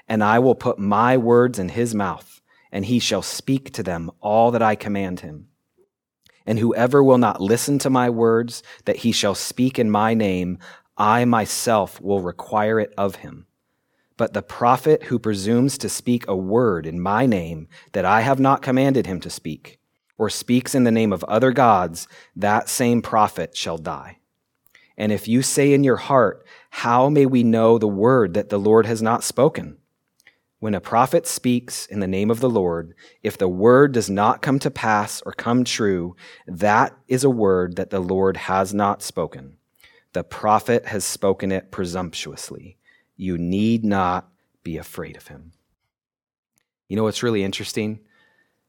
[0.08, 2.42] and I will put my words in his mouth,
[2.72, 5.48] and he shall speak to them all that I command him.
[6.46, 10.60] And whoever will not listen to my words that he shall speak in my name,
[10.98, 13.48] I myself will require it of him.
[14.18, 18.40] But the prophet who presumes to speak a word in my name that I have
[18.40, 19.80] not commanded him to speak,
[20.18, 24.20] or speaks in the name of other gods, that same prophet shall die.
[24.98, 28.60] And if you say in your heart, How may we know the word that the
[28.60, 29.78] Lord has not spoken?
[30.60, 34.42] When a prophet speaks in the name of the Lord, if the word does not
[34.42, 36.16] come to pass or come true,
[36.48, 39.58] that is a word that the Lord has not spoken.
[40.14, 42.78] The prophet has spoken it presumptuously.
[43.18, 44.30] You need not
[44.64, 45.52] be afraid of him.
[46.88, 48.00] You know what's really interesting?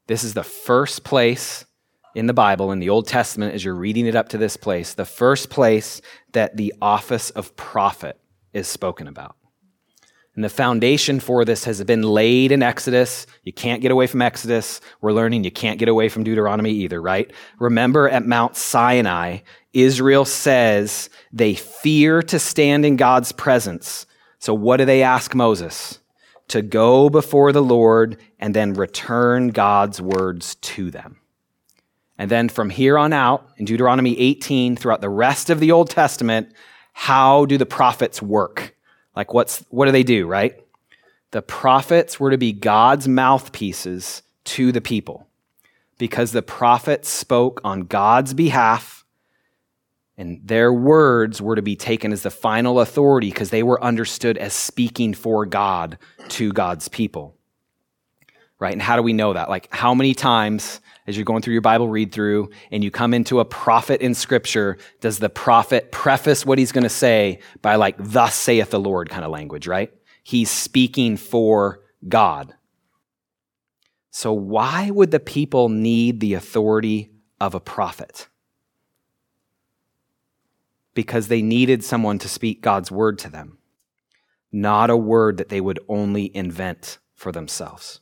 [0.07, 1.65] This is the first place
[2.15, 4.93] in the Bible, in the Old Testament, as you're reading it up to this place,
[4.93, 8.19] the first place that the office of prophet
[8.53, 9.35] is spoken about.
[10.33, 13.25] And the foundation for this has been laid in Exodus.
[13.43, 14.81] You can't get away from Exodus.
[15.01, 17.31] We're learning you can't get away from Deuteronomy either, right?
[17.59, 19.39] Remember at Mount Sinai,
[19.73, 24.05] Israel says they fear to stand in God's presence.
[24.39, 25.99] So what do they ask Moses?
[26.49, 31.17] To go before the Lord and then return God's words to them.
[32.17, 35.89] And then from here on out, in Deuteronomy 18, throughout the rest of the Old
[35.89, 36.51] Testament,
[36.93, 38.75] how do the prophets work?
[39.15, 40.55] Like, what's, what do they do, right?
[41.31, 45.27] The prophets were to be God's mouthpieces to the people
[45.97, 48.96] because the prophets spoke on God's behalf
[50.17, 54.37] and their words were to be taken as the final authority because they were understood
[54.37, 55.99] as speaking for God
[56.29, 57.35] to God's people.
[58.59, 58.73] Right?
[58.73, 59.49] And how do we know that?
[59.49, 63.13] Like, how many times, as you're going through your Bible read through and you come
[63.13, 67.75] into a prophet in Scripture, does the prophet preface what he's going to say by,
[67.75, 69.93] like, thus saith the Lord kind of language, right?
[70.23, 72.55] He's speaking for God.
[74.09, 78.27] So, why would the people need the authority of a prophet?
[80.97, 83.59] Because they needed someone to speak God's word to them,
[84.51, 87.99] not a word that they would only invent for themselves.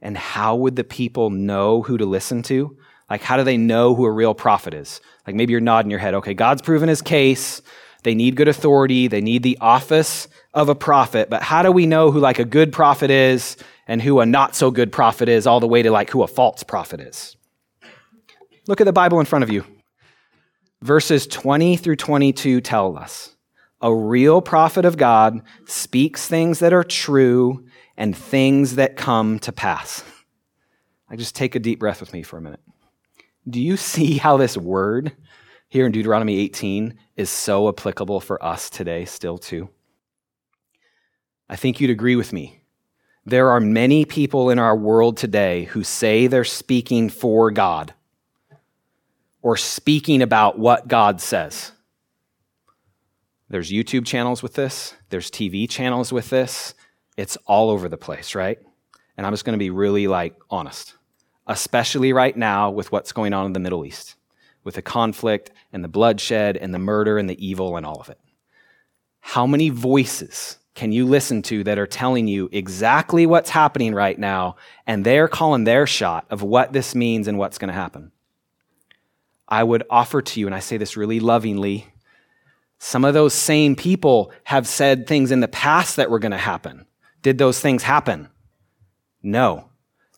[0.00, 2.78] And how would the people know who to listen to?
[3.10, 5.02] Like, how do they know who a real prophet is?
[5.26, 6.14] Like, maybe you're nodding your head.
[6.14, 7.60] Okay, God's proven his case.
[8.02, 9.06] They need good authority.
[9.06, 11.28] They need the office of a prophet.
[11.28, 14.54] But how do we know who, like, a good prophet is and who a not
[14.54, 17.36] so good prophet is, all the way to like who a false prophet is.
[18.66, 19.66] Look at the Bible in front of you.
[20.82, 23.36] Verses 20 through 22 tell us
[23.80, 27.64] a real prophet of God speaks things that are true
[27.96, 30.04] and things that come to pass.
[31.10, 32.60] I just take a deep breath with me for a minute.
[33.48, 35.12] Do you see how this word
[35.68, 39.70] here in Deuteronomy 18 is so applicable for us today, still, too?
[41.48, 42.62] I think you'd agree with me.
[43.24, 47.94] There are many people in our world today who say they're speaking for God
[49.42, 51.72] or speaking about what God says.
[53.48, 56.74] There's YouTube channels with this, there's TV channels with this.
[57.16, 58.58] It's all over the place, right?
[59.16, 60.94] And I'm just going to be really like honest,
[61.46, 64.14] especially right now with what's going on in the Middle East,
[64.62, 68.08] with the conflict and the bloodshed and the murder and the evil and all of
[68.08, 68.20] it.
[69.20, 74.16] How many voices can you listen to that are telling you exactly what's happening right
[74.16, 74.54] now
[74.86, 78.12] and they're calling their shot of what this means and what's going to happen?
[79.48, 81.86] I would offer to you, and I say this really lovingly,
[82.78, 86.38] some of those same people have said things in the past that were going to
[86.38, 86.86] happen.
[87.22, 88.28] Did those things happen?
[89.22, 89.68] No.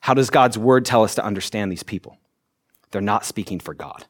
[0.00, 2.18] How does God's word tell us to understand these people?
[2.90, 4.04] They're not speaking for God.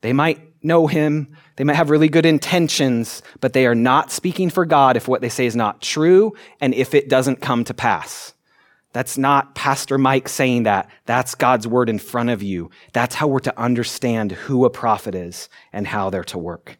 [0.00, 4.50] They might know him, they might have really good intentions, but they are not speaking
[4.50, 7.74] for God if what they say is not true and if it doesn't come to
[7.74, 8.32] pass.
[8.92, 10.90] That's not Pastor Mike saying that.
[11.06, 12.70] That's God's word in front of you.
[12.92, 16.78] That's how we're to understand who a prophet is and how they're to work.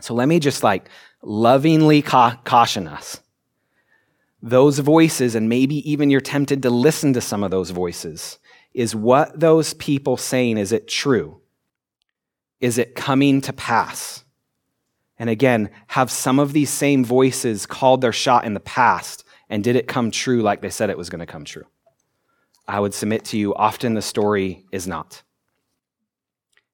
[0.00, 0.88] So let me just like
[1.22, 3.20] lovingly ca- caution us.
[4.40, 8.38] Those voices, and maybe even you're tempted to listen to some of those voices,
[8.72, 11.40] is what those people saying, is it true?
[12.60, 14.24] Is it coming to pass?
[15.18, 19.64] And again, have some of these same voices called their shot in the past, and
[19.64, 21.66] did it come true like they said it was going to come true?
[22.66, 25.22] I would submit to you, often the story is not.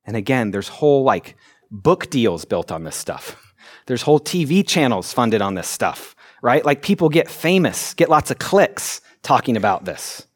[0.04, 1.36] And again, there's whole like
[1.70, 3.40] book deals built on this stuff.
[3.86, 6.64] There's whole TV channels funded on this stuff, right?
[6.64, 10.26] Like people get famous, get lots of clicks talking about this.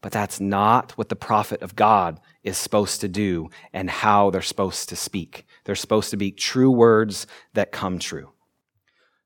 [0.00, 4.42] But that's not what the prophet of God is supposed to do and how they're
[4.42, 5.44] supposed to speak.
[5.64, 8.30] They're supposed to be true words that come true.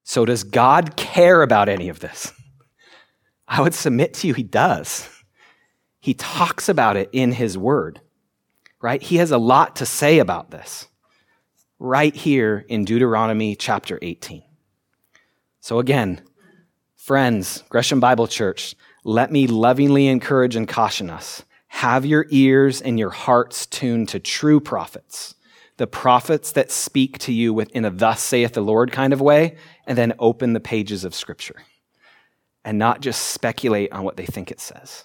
[0.04, 2.32] So, does God care about any of this?
[3.52, 5.10] I would submit to you, He does.
[6.00, 8.00] He talks about it in His Word,
[8.80, 9.02] right?
[9.02, 10.88] He has a lot to say about this
[11.78, 14.42] right here in Deuteronomy chapter 18.
[15.60, 16.22] So, again,
[16.96, 18.74] friends, Gresham Bible Church,
[19.04, 24.18] let me lovingly encourage and caution us have your ears and your hearts tuned to
[24.18, 25.34] true prophets,
[25.76, 29.56] the prophets that speak to you in a thus saith the Lord kind of way,
[29.86, 31.56] and then open the pages of Scripture
[32.64, 35.04] and not just speculate on what they think it says.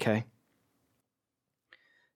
[0.00, 0.24] Okay?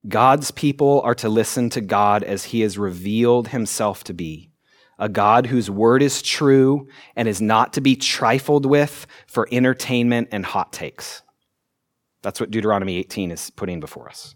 [0.08, 4.50] God's people are to listen to God as he has revealed himself to be
[4.98, 10.28] a God whose word is true and is not to be trifled with for entertainment
[10.32, 11.22] and hot takes.
[12.22, 14.34] That's what Deuteronomy 18 is putting before us.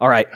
[0.00, 0.28] All right,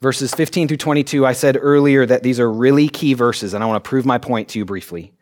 [0.00, 1.26] verses 15 through 22.
[1.26, 4.18] I said earlier that these are really key verses, and I want to prove my
[4.18, 5.12] point to you briefly.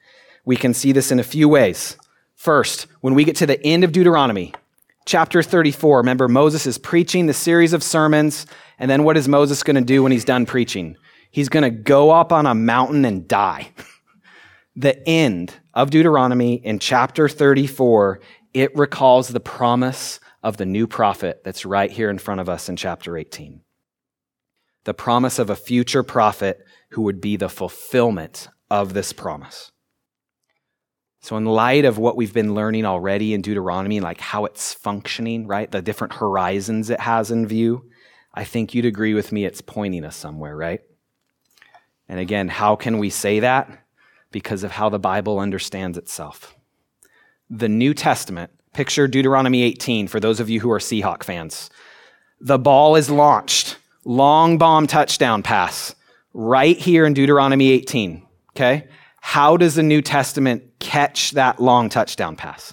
[0.45, 1.97] We can see this in a few ways.
[2.39, 4.55] First, when we get to the end of Deuteronomy,
[5.05, 8.47] chapter 34, remember Moses is preaching the series of sermons,
[8.79, 10.97] and then what is Moses going to do when he's done preaching?
[11.33, 13.73] He's going to go up on a mountain and die.
[14.77, 18.21] the end of Deuteronomy in chapter 34,
[18.55, 22.69] it recalls the promise of the new prophet that's right here in front of us
[22.69, 23.63] in chapter 18.
[24.85, 29.73] The promise of a future prophet who would be the fulfillment of this promise.
[31.29, 35.47] So, in light of what we've been learning already in Deuteronomy, like how it's functioning,
[35.47, 35.71] right?
[35.71, 37.85] The different horizons it has in view,
[38.33, 40.81] I think you'd agree with me it's pointing us somewhere, right?
[42.09, 43.69] And again, how can we say that?
[44.33, 46.57] Because of how the Bible understands itself.
[47.51, 51.69] The New Testament Picture Deuteronomy 18 for those of you who are Seahawk fans.
[52.41, 55.95] The ball is launched, long bomb touchdown pass,
[56.33, 58.27] right here in Deuteronomy 18.
[58.53, 58.89] Okay?
[59.29, 62.73] How does the New Testament catch that long touchdown pass?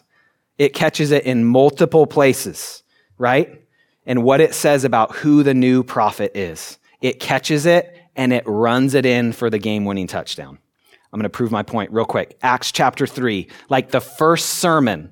[0.57, 2.81] It catches it in multiple places,
[3.17, 3.61] right?
[4.05, 6.79] And what it says about who the new prophet is.
[7.01, 10.57] It catches it and it runs it in for the game winning touchdown.
[11.11, 12.37] I'm going to prove my point real quick.
[12.41, 15.11] Acts chapter 3, like the first sermon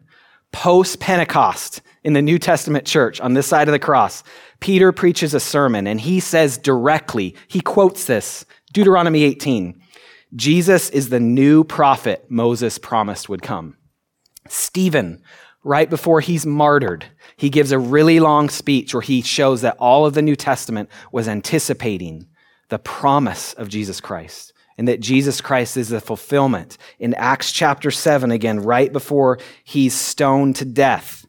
[0.54, 4.24] post Pentecost in the New Testament church on this side of the cross,
[4.62, 9.82] Peter preaches a sermon and he says directly, he quotes this Deuteronomy 18
[10.36, 13.78] Jesus is the new prophet Moses promised would come.
[14.48, 15.22] Stephen,
[15.64, 17.06] right before he's martyred,
[17.38, 20.90] he gives a really long speech where he shows that all of the New Testament
[21.12, 22.28] was anticipating
[22.70, 26.80] the promise of Jesus Christ and that Jesus Christ is the fulfillment.
[26.98, 31.28] In Acts chapter 7, again, right before he's stoned to death,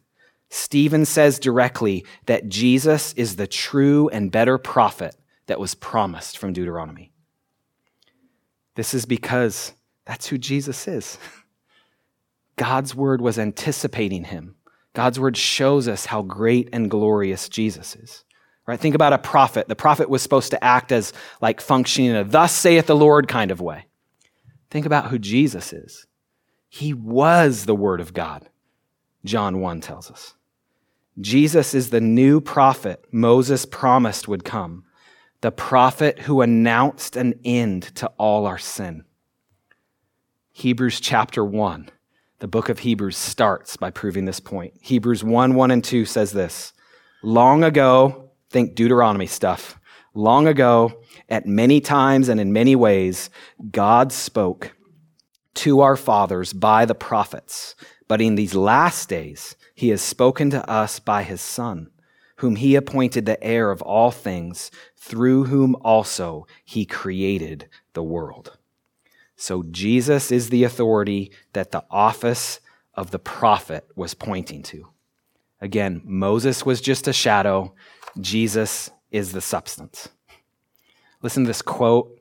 [0.48, 5.14] Stephen says directly that Jesus is the true and better prophet
[5.46, 7.13] that was promised from Deuteronomy.
[8.74, 9.72] This is because
[10.04, 11.18] that's who Jesus is.
[12.56, 14.54] God's word was anticipating him.
[14.92, 18.24] God's word shows us how great and glorious Jesus is.
[18.66, 18.80] Right?
[18.80, 19.68] Think about a prophet.
[19.68, 23.28] The prophet was supposed to act as like functioning in a thus saith the Lord
[23.28, 23.86] kind of way.
[24.70, 26.06] Think about who Jesus is.
[26.68, 28.48] He was the word of God.
[29.24, 30.34] John 1 tells us.
[31.20, 34.84] Jesus is the new prophet Moses promised would come,
[35.45, 39.05] the prophet who announced an end to all our sin.
[40.53, 41.90] Hebrews chapter 1
[42.38, 44.72] the book of Hebrews starts by proving this point.
[44.80, 46.72] Hebrews 1 1 and 2 says this
[47.22, 49.78] Long ago, think Deuteronomy stuff.
[50.14, 53.28] Long ago, at many times and in many ways,
[53.70, 54.74] God spoke
[55.57, 57.74] to our fathers by the prophets.
[58.09, 61.90] But in these last days, he has spoken to us by his Son,
[62.37, 68.57] whom he appointed the heir of all things, through whom also he created the world.
[69.37, 72.61] So Jesus is the authority that the office
[72.95, 74.89] of the prophet was pointing to.
[75.61, 77.74] Again, Moses was just a shadow,
[78.20, 80.09] Jesus is the substance.
[81.22, 82.20] Listen to this quote.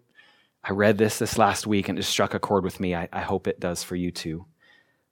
[0.64, 2.96] I read this this last week and it struck a chord with me.
[2.96, 4.46] I, I hope it does for you too.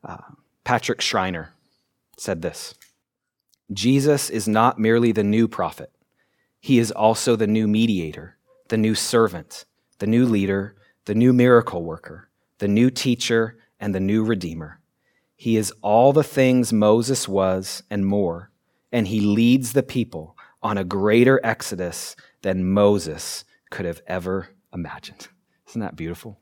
[0.03, 0.17] Uh,
[0.63, 1.53] Patrick Schreiner
[2.17, 2.75] said this
[3.73, 5.91] Jesus is not merely the new prophet,
[6.59, 8.37] he is also the new mediator,
[8.69, 9.65] the new servant,
[9.99, 14.79] the new leader, the new miracle worker, the new teacher, and the new redeemer.
[15.35, 18.51] He is all the things Moses was and more,
[18.91, 25.29] and he leads the people on a greater exodus than Moses could have ever imagined.
[25.67, 26.39] Isn't that beautiful?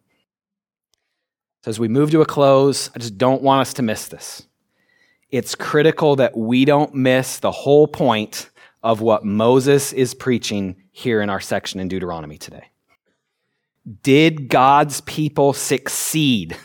[1.63, 4.45] So, as we move to a close, I just don't want us to miss this.
[5.31, 8.49] It's critical that we don't miss the whole point
[8.81, 12.69] of what Moses is preaching here in our section in Deuteronomy today.
[14.03, 16.57] Did God's people succeed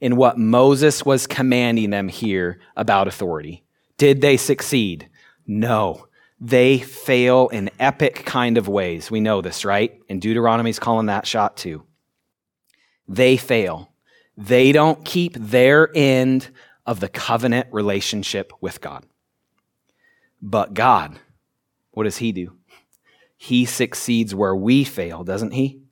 [0.00, 3.64] in what Moses was commanding them here about authority?
[3.98, 5.08] Did they succeed?
[5.46, 6.08] No.
[6.40, 9.10] They fail in epic kind of ways.
[9.10, 9.98] We know this, right?
[10.08, 11.84] And Deuteronomy's calling that shot too.
[13.08, 13.92] They fail.
[14.36, 16.50] They don't keep their end
[16.86, 19.04] of the covenant relationship with God.
[20.40, 21.18] But God,
[21.90, 22.56] what does He do?
[23.36, 25.82] He succeeds where we fail, doesn't He?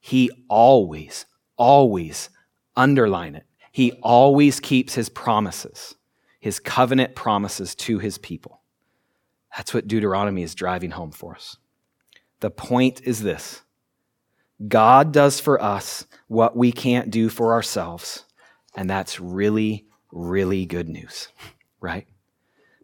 [0.00, 1.26] He always,
[1.56, 2.30] always,
[2.76, 5.96] underline it, he always keeps his promises,
[6.40, 8.62] his covenant promises to his people.
[9.56, 11.56] That's what Deuteronomy is driving home for us.
[12.40, 13.62] The point is this
[14.66, 18.24] God does for us what we can't do for ourselves,
[18.76, 21.28] and that's really, really good news,
[21.80, 22.06] right?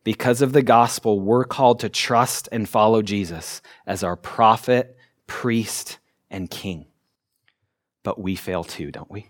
[0.02, 4.96] Because of the gospel, we're called to trust and follow Jesus as our prophet,
[5.26, 5.98] priest,
[6.30, 6.86] and king
[8.04, 9.26] but we fail too, don't we?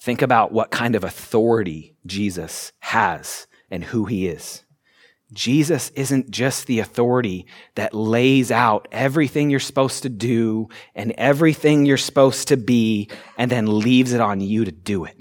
[0.00, 4.64] Think about what kind of authority Jesus has and who he is.
[5.32, 11.86] Jesus isn't just the authority that lays out everything you're supposed to do and everything
[11.86, 13.08] you're supposed to be
[13.38, 15.18] and then leaves it on you to do it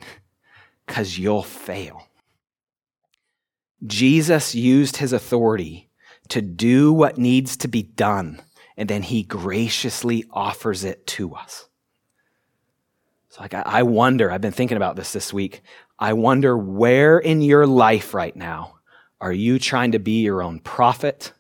[0.92, 2.06] because you'll fail.
[3.88, 5.90] Jesus used his authority
[6.28, 8.42] to do what needs to be done
[8.76, 11.70] and then he graciously offers it to us.
[13.30, 15.62] So, like, I wonder, I've been thinking about this this week.
[15.98, 18.80] I wonder where in your life right now
[19.22, 21.32] are you trying to be your own prophet,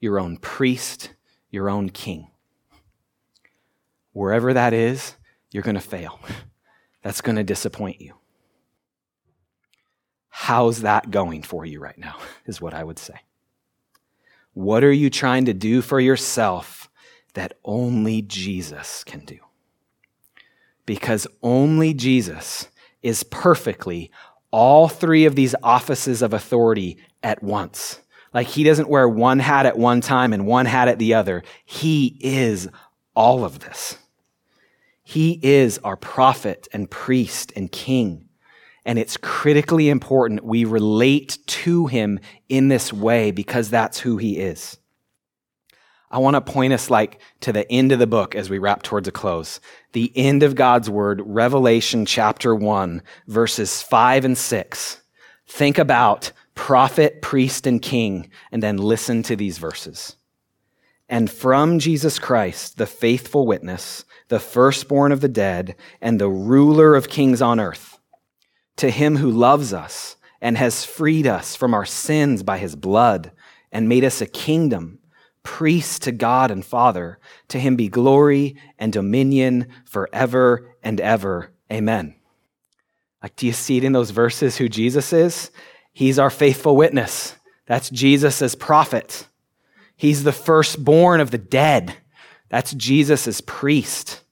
[0.00, 1.14] your own priest,
[1.48, 2.28] your own king?
[4.12, 5.14] Wherever that is,
[5.52, 6.18] you're going to fail.
[7.02, 8.14] That's going to disappoint you.
[10.30, 12.16] How's that going for you right now,
[12.46, 13.20] is what I would say.
[14.54, 16.88] What are you trying to do for yourself
[17.34, 19.38] that only Jesus can do?
[20.86, 22.68] Because only Jesus
[23.02, 24.10] is perfectly
[24.50, 28.00] all three of these offices of authority at once.
[28.34, 31.42] Like he doesn't wear one hat at one time and one hat at the other.
[31.64, 32.68] He is
[33.14, 33.98] all of this.
[35.02, 38.28] He is our prophet and priest and king.
[38.90, 42.18] And it's critically important we relate to him
[42.48, 44.78] in this way because that's who he is.
[46.10, 48.82] I want to point us like to the end of the book as we wrap
[48.82, 49.60] towards a close.
[49.92, 55.00] The end of God's word, Revelation chapter 1, verses 5 and 6.
[55.46, 60.16] Think about prophet, priest, and king, and then listen to these verses.
[61.08, 66.96] And from Jesus Christ, the faithful witness, the firstborn of the dead, and the ruler
[66.96, 67.99] of kings on earth,
[68.80, 73.30] to him who loves us and has freed us from our sins by his blood
[73.70, 74.98] and made us a kingdom,
[75.42, 77.18] priests to God and Father,
[77.48, 81.52] to him be glory and dominion forever and ever.
[81.70, 82.14] Amen.
[83.22, 85.50] Like, do you see it in those verses who Jesus is?
[85.92, 87.36] He's our faithful witness.
[87.66, 89.28] That's Jesus as prophet.
[89.94, 91.96] He's the firstborn of the dead.
[92.48, 94.22] That's Jesus as priest.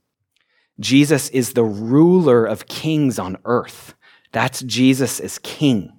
[0.80, 3.94] Jesus is the ruler of kings on earth.
[4.32, 5.92] That's Jesus as king.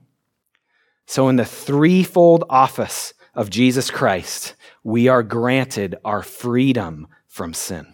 [1.06, 7.88] So, in the threefold office of Jesus Christ, we are granted our freedom from sin.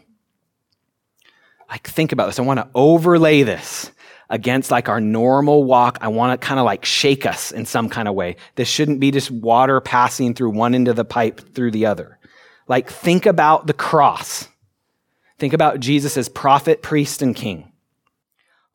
[1.70, 2.40] Like, think about this.
[2.40, 3.92] I want to overlay this
[4.30, 5.98] against like our normal walk.
[6.02, 8.38] I want to kind of like shake us in some kind of way.
[8.56, 12.18] This shouldn't be just water passing through one end of the pipe through the other.
[12.68, 14.48] Like think about the cross.
[15.38, 17.72] Think about Jesus as prophet, priest, and king.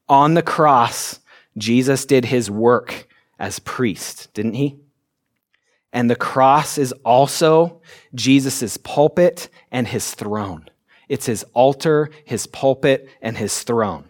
[0.08, 1.18] On the cross,
[1.56, 4.76] Jesus did his work as priest, didn't he?
[5.92, 7.80] And the cross is also
[8.14, 10.68] Jesus' pulpit and his throne.
[11.08, 14.04] It's his altar, his pulpit, and his throne.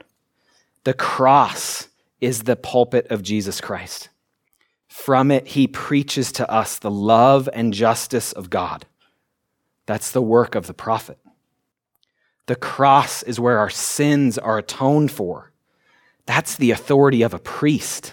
[0.85, 1.89] The cross
[2.21, 4.11] is the pulpit of Jesus Christ.
[4.89, 8.85] From it, he preaches to us the love and justice of God.
[9.87, 11.19] That's the work of the prophet.
[12.47, 15.50] The cross is where our sins are atoned for.
[16.27, 18.13] That's the authority of a priest.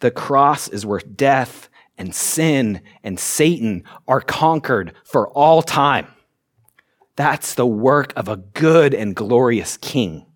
[0.00, 1.68] The cross is where death
[1.98, 6.06] and sin and Satan are conquered for all time.
[7.16, 10.26] That's the work of a good and glorious king.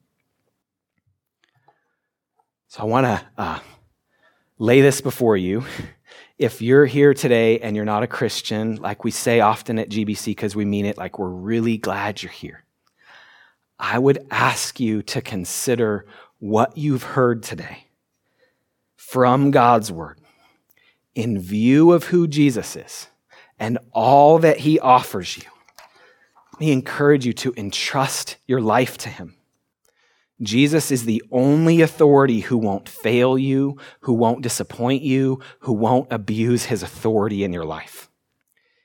[2.68, 3.58] So I want to uh,
[4.58, 5.64] lay this before you.
[6.38, 10.26] If you're here today and you're not a Christian, like we say often at GBC
[10.26, 12.64] because we mean it, like we're really glad you're here,
[13.78, 16.06] I would ask you to consider
[16.40, 17.84] what you've heard today
[18.96, 20.20] from God's word
[21.14, 23.06] in view of who Jesus is
[23.58, 25.44] and all that he offers you.
[26.52, 29.36] Let me encourage you to entrust your life to him
[30.42, 36.10] Jesus is the only authority who won't fail you, who won't disappoint you, who won't
[36.10, 38.10] abuse his authority in your life.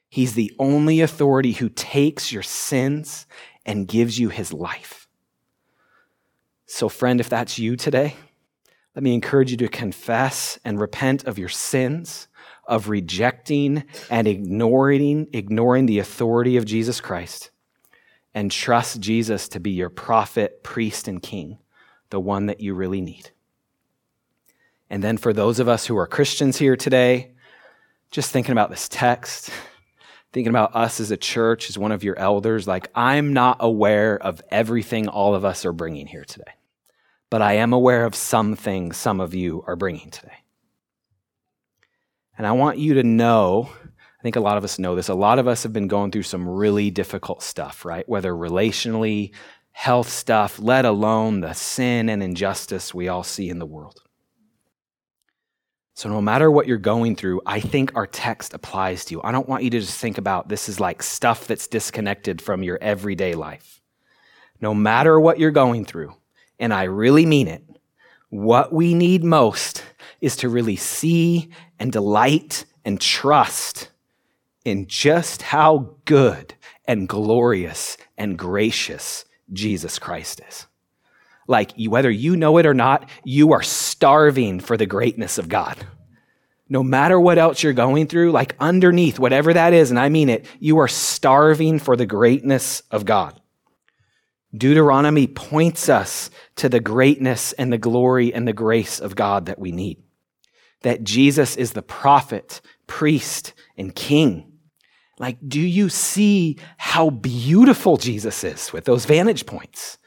[0.09, 3.25] He's the only authority who takes your sins
[3.65, 5.04] and gives you his life.
[6.65, 8.15] So, friend, if that's you today,
[8.95, 12.27] let me encourage you to confess and repent of your sins,
[12.65, 17.51] of rejecting and ignoring, ignoring the authority of Jesus Christ
[18.33, 21.57] and trust Jesus to be your prophet, priest, and king,
[22.09, 23.31] the one that you really need.
[24.89, 27.31] And then for those of us who are Christians here today,
[28.11, 29.49] just thinking about this text,
[30.35, 34.21] thinking about us as a church, as one of your elders, like I'm not aware
[34.21, 36.51] of everything all of us are bringing here today,
[37.29, 40.43] but I am aware of some things some of you are bringing today.
[42.37, 43.69] And I want you to know
[44.19, 45.07] I think a lot of us know this.
[45.07, 48.09] A lot of us have been going through some really difficult stuff, right?
[48.09, 49.31] Whether relationally,
[49.71, 54.01] health stuff, let alone the sin and injustice we all see in the world.
[55.97, 59.21] So, no matter what you're going through, I think our text applies to you.
[59.23, 62.63] I don't want you to just think about this is like stuff that's disconnected from
[62.63, 63.79] your everyday life.
[64.59, 66.13] No matter what you're going through,
[66.59, 67.63] and I really mean it,
[68.27, 69.85] what we need most
[70.19, 73.89] is to really see and delight and trust
[74.65, 79.23] in just how good and glorious and gracious
[79.53, 80.67] Jesus Christ is.
[81.47, 85.77] Like, whether you know it or not, you are starving for the greatness of God.
[86.67, 90.29] No matter what else you're going through, like underneath, whatever that is, and I mean
[90.29, 93.39] it, you are starving for the greatness of God.
[94.55, 99.59] Deuteronomy points us to the greatness and the glory and the grace of God that
[99.59, 100.01] we need.
[100.81, 104.55] That Jesus is the prophet, priest, and king
[105.17, 109.97] like, do you see how beautiful Jesus is with those vantage points?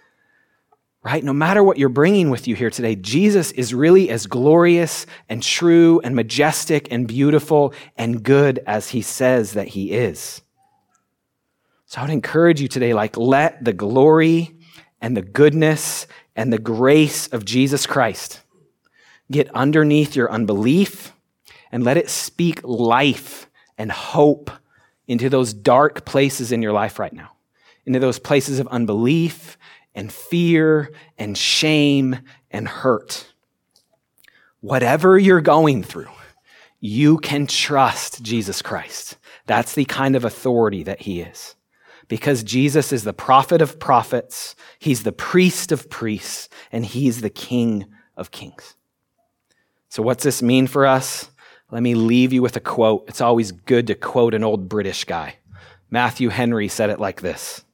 [1.02, 1.22] Right?
[1.22, 5.42] No matter what you're bringing with you here today, Jesus is really as glorious and
[5.42, 10.42] true and majestic and beautiful and good as he says that he is.
[11.86, 14.56] So I would encourage you today, like, let the glory
[15.00, 18.40] and the goodness and the grace of Jesus Christ
[19.30, 21.12] get underneath your unbelief
[21.70, 24.50] and let it speak life and hope
[25.06, 27.30] into those dark places in your life right now,
[27.86, 29.56] into those places of unbelief
[29.98, 32.16] and fear and shame
[32.52, 33.26] and hurt.
[34.60, 36.10] whatever you're going through,
[36.78, 39.16] you can trust Jesus Christ.
[39.46, 41.56] That's the kind of authority that he is.
[42.06, 47.30] Because Jesus is the prophet of prophets, he's the priest of priests, and he's the
[47.30, 47.84] king
[48.16, 48.76] of kings.
[49.88, 51.28] So, what's this mean for us?
[51.72, 53.04] Let me leave you with a quote.
[53.08, 55.38] It's always good to quote an old British guy.
[55.90, 57.64] Matthew Henry said it like this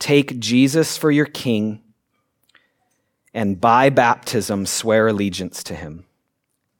[0.00, 1.82] Take Jesus for your king,
[3.32, 6.06] and by baptism swear allegiance to him.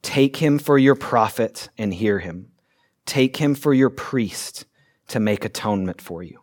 [0.03, 2.51] Take him for your prophet and hear him.
[3.05, 4.64] Take him for your priest
[5.09, 6.41] to make atonement for you.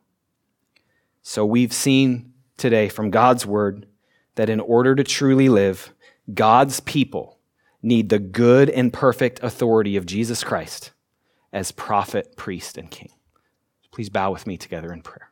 [1.23, 3.87] So we've seen today from God's word
[4.35, 5.93] that in order to truly live,
[6.31, 7.39] God's people
[7.81, 10.91] need the good and perfect authority of Jesus Christ
[11.51, 13.09] as prophet, priest, and king.
[13.91, 15.31] Please bow with me together in prayer.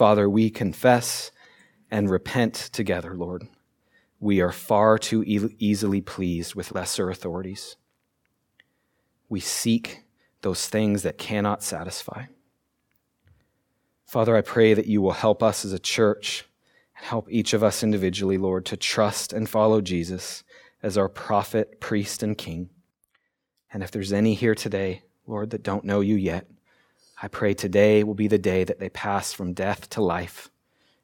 [0.00, 1.30] Father, we confess
[1.90, 3.46] and repent together, Lord.
[4.18, 7.76] We are far too e- easily pleased with lesser authorities.
[9.28, 10.04] We seek
[10.40, 12.28] those things that cannot satisfy.
[14.06, 16.46] Father, I pray that you will help us as a church
[16.96, 20.44] and help each of us individually, Lord, to trust and follow Jesus
[20.82, 22.70] as our prophet, priest, and king.
[23.70, 26.46] And if there's any here today, Lord, that don't know you yet,
[27.22, 30.50] I pray today will be the day that they pass from death to life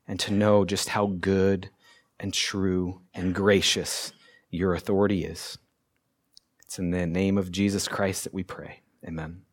[0.08, 1.70] and to know just how good
[2.18, 4.12] and true and gracious
[4.50, 5.58] your authority is.
[6.60, 8.80] It's in the name of Jesus Christ that we pray.
[9.06, 9.45] Amen.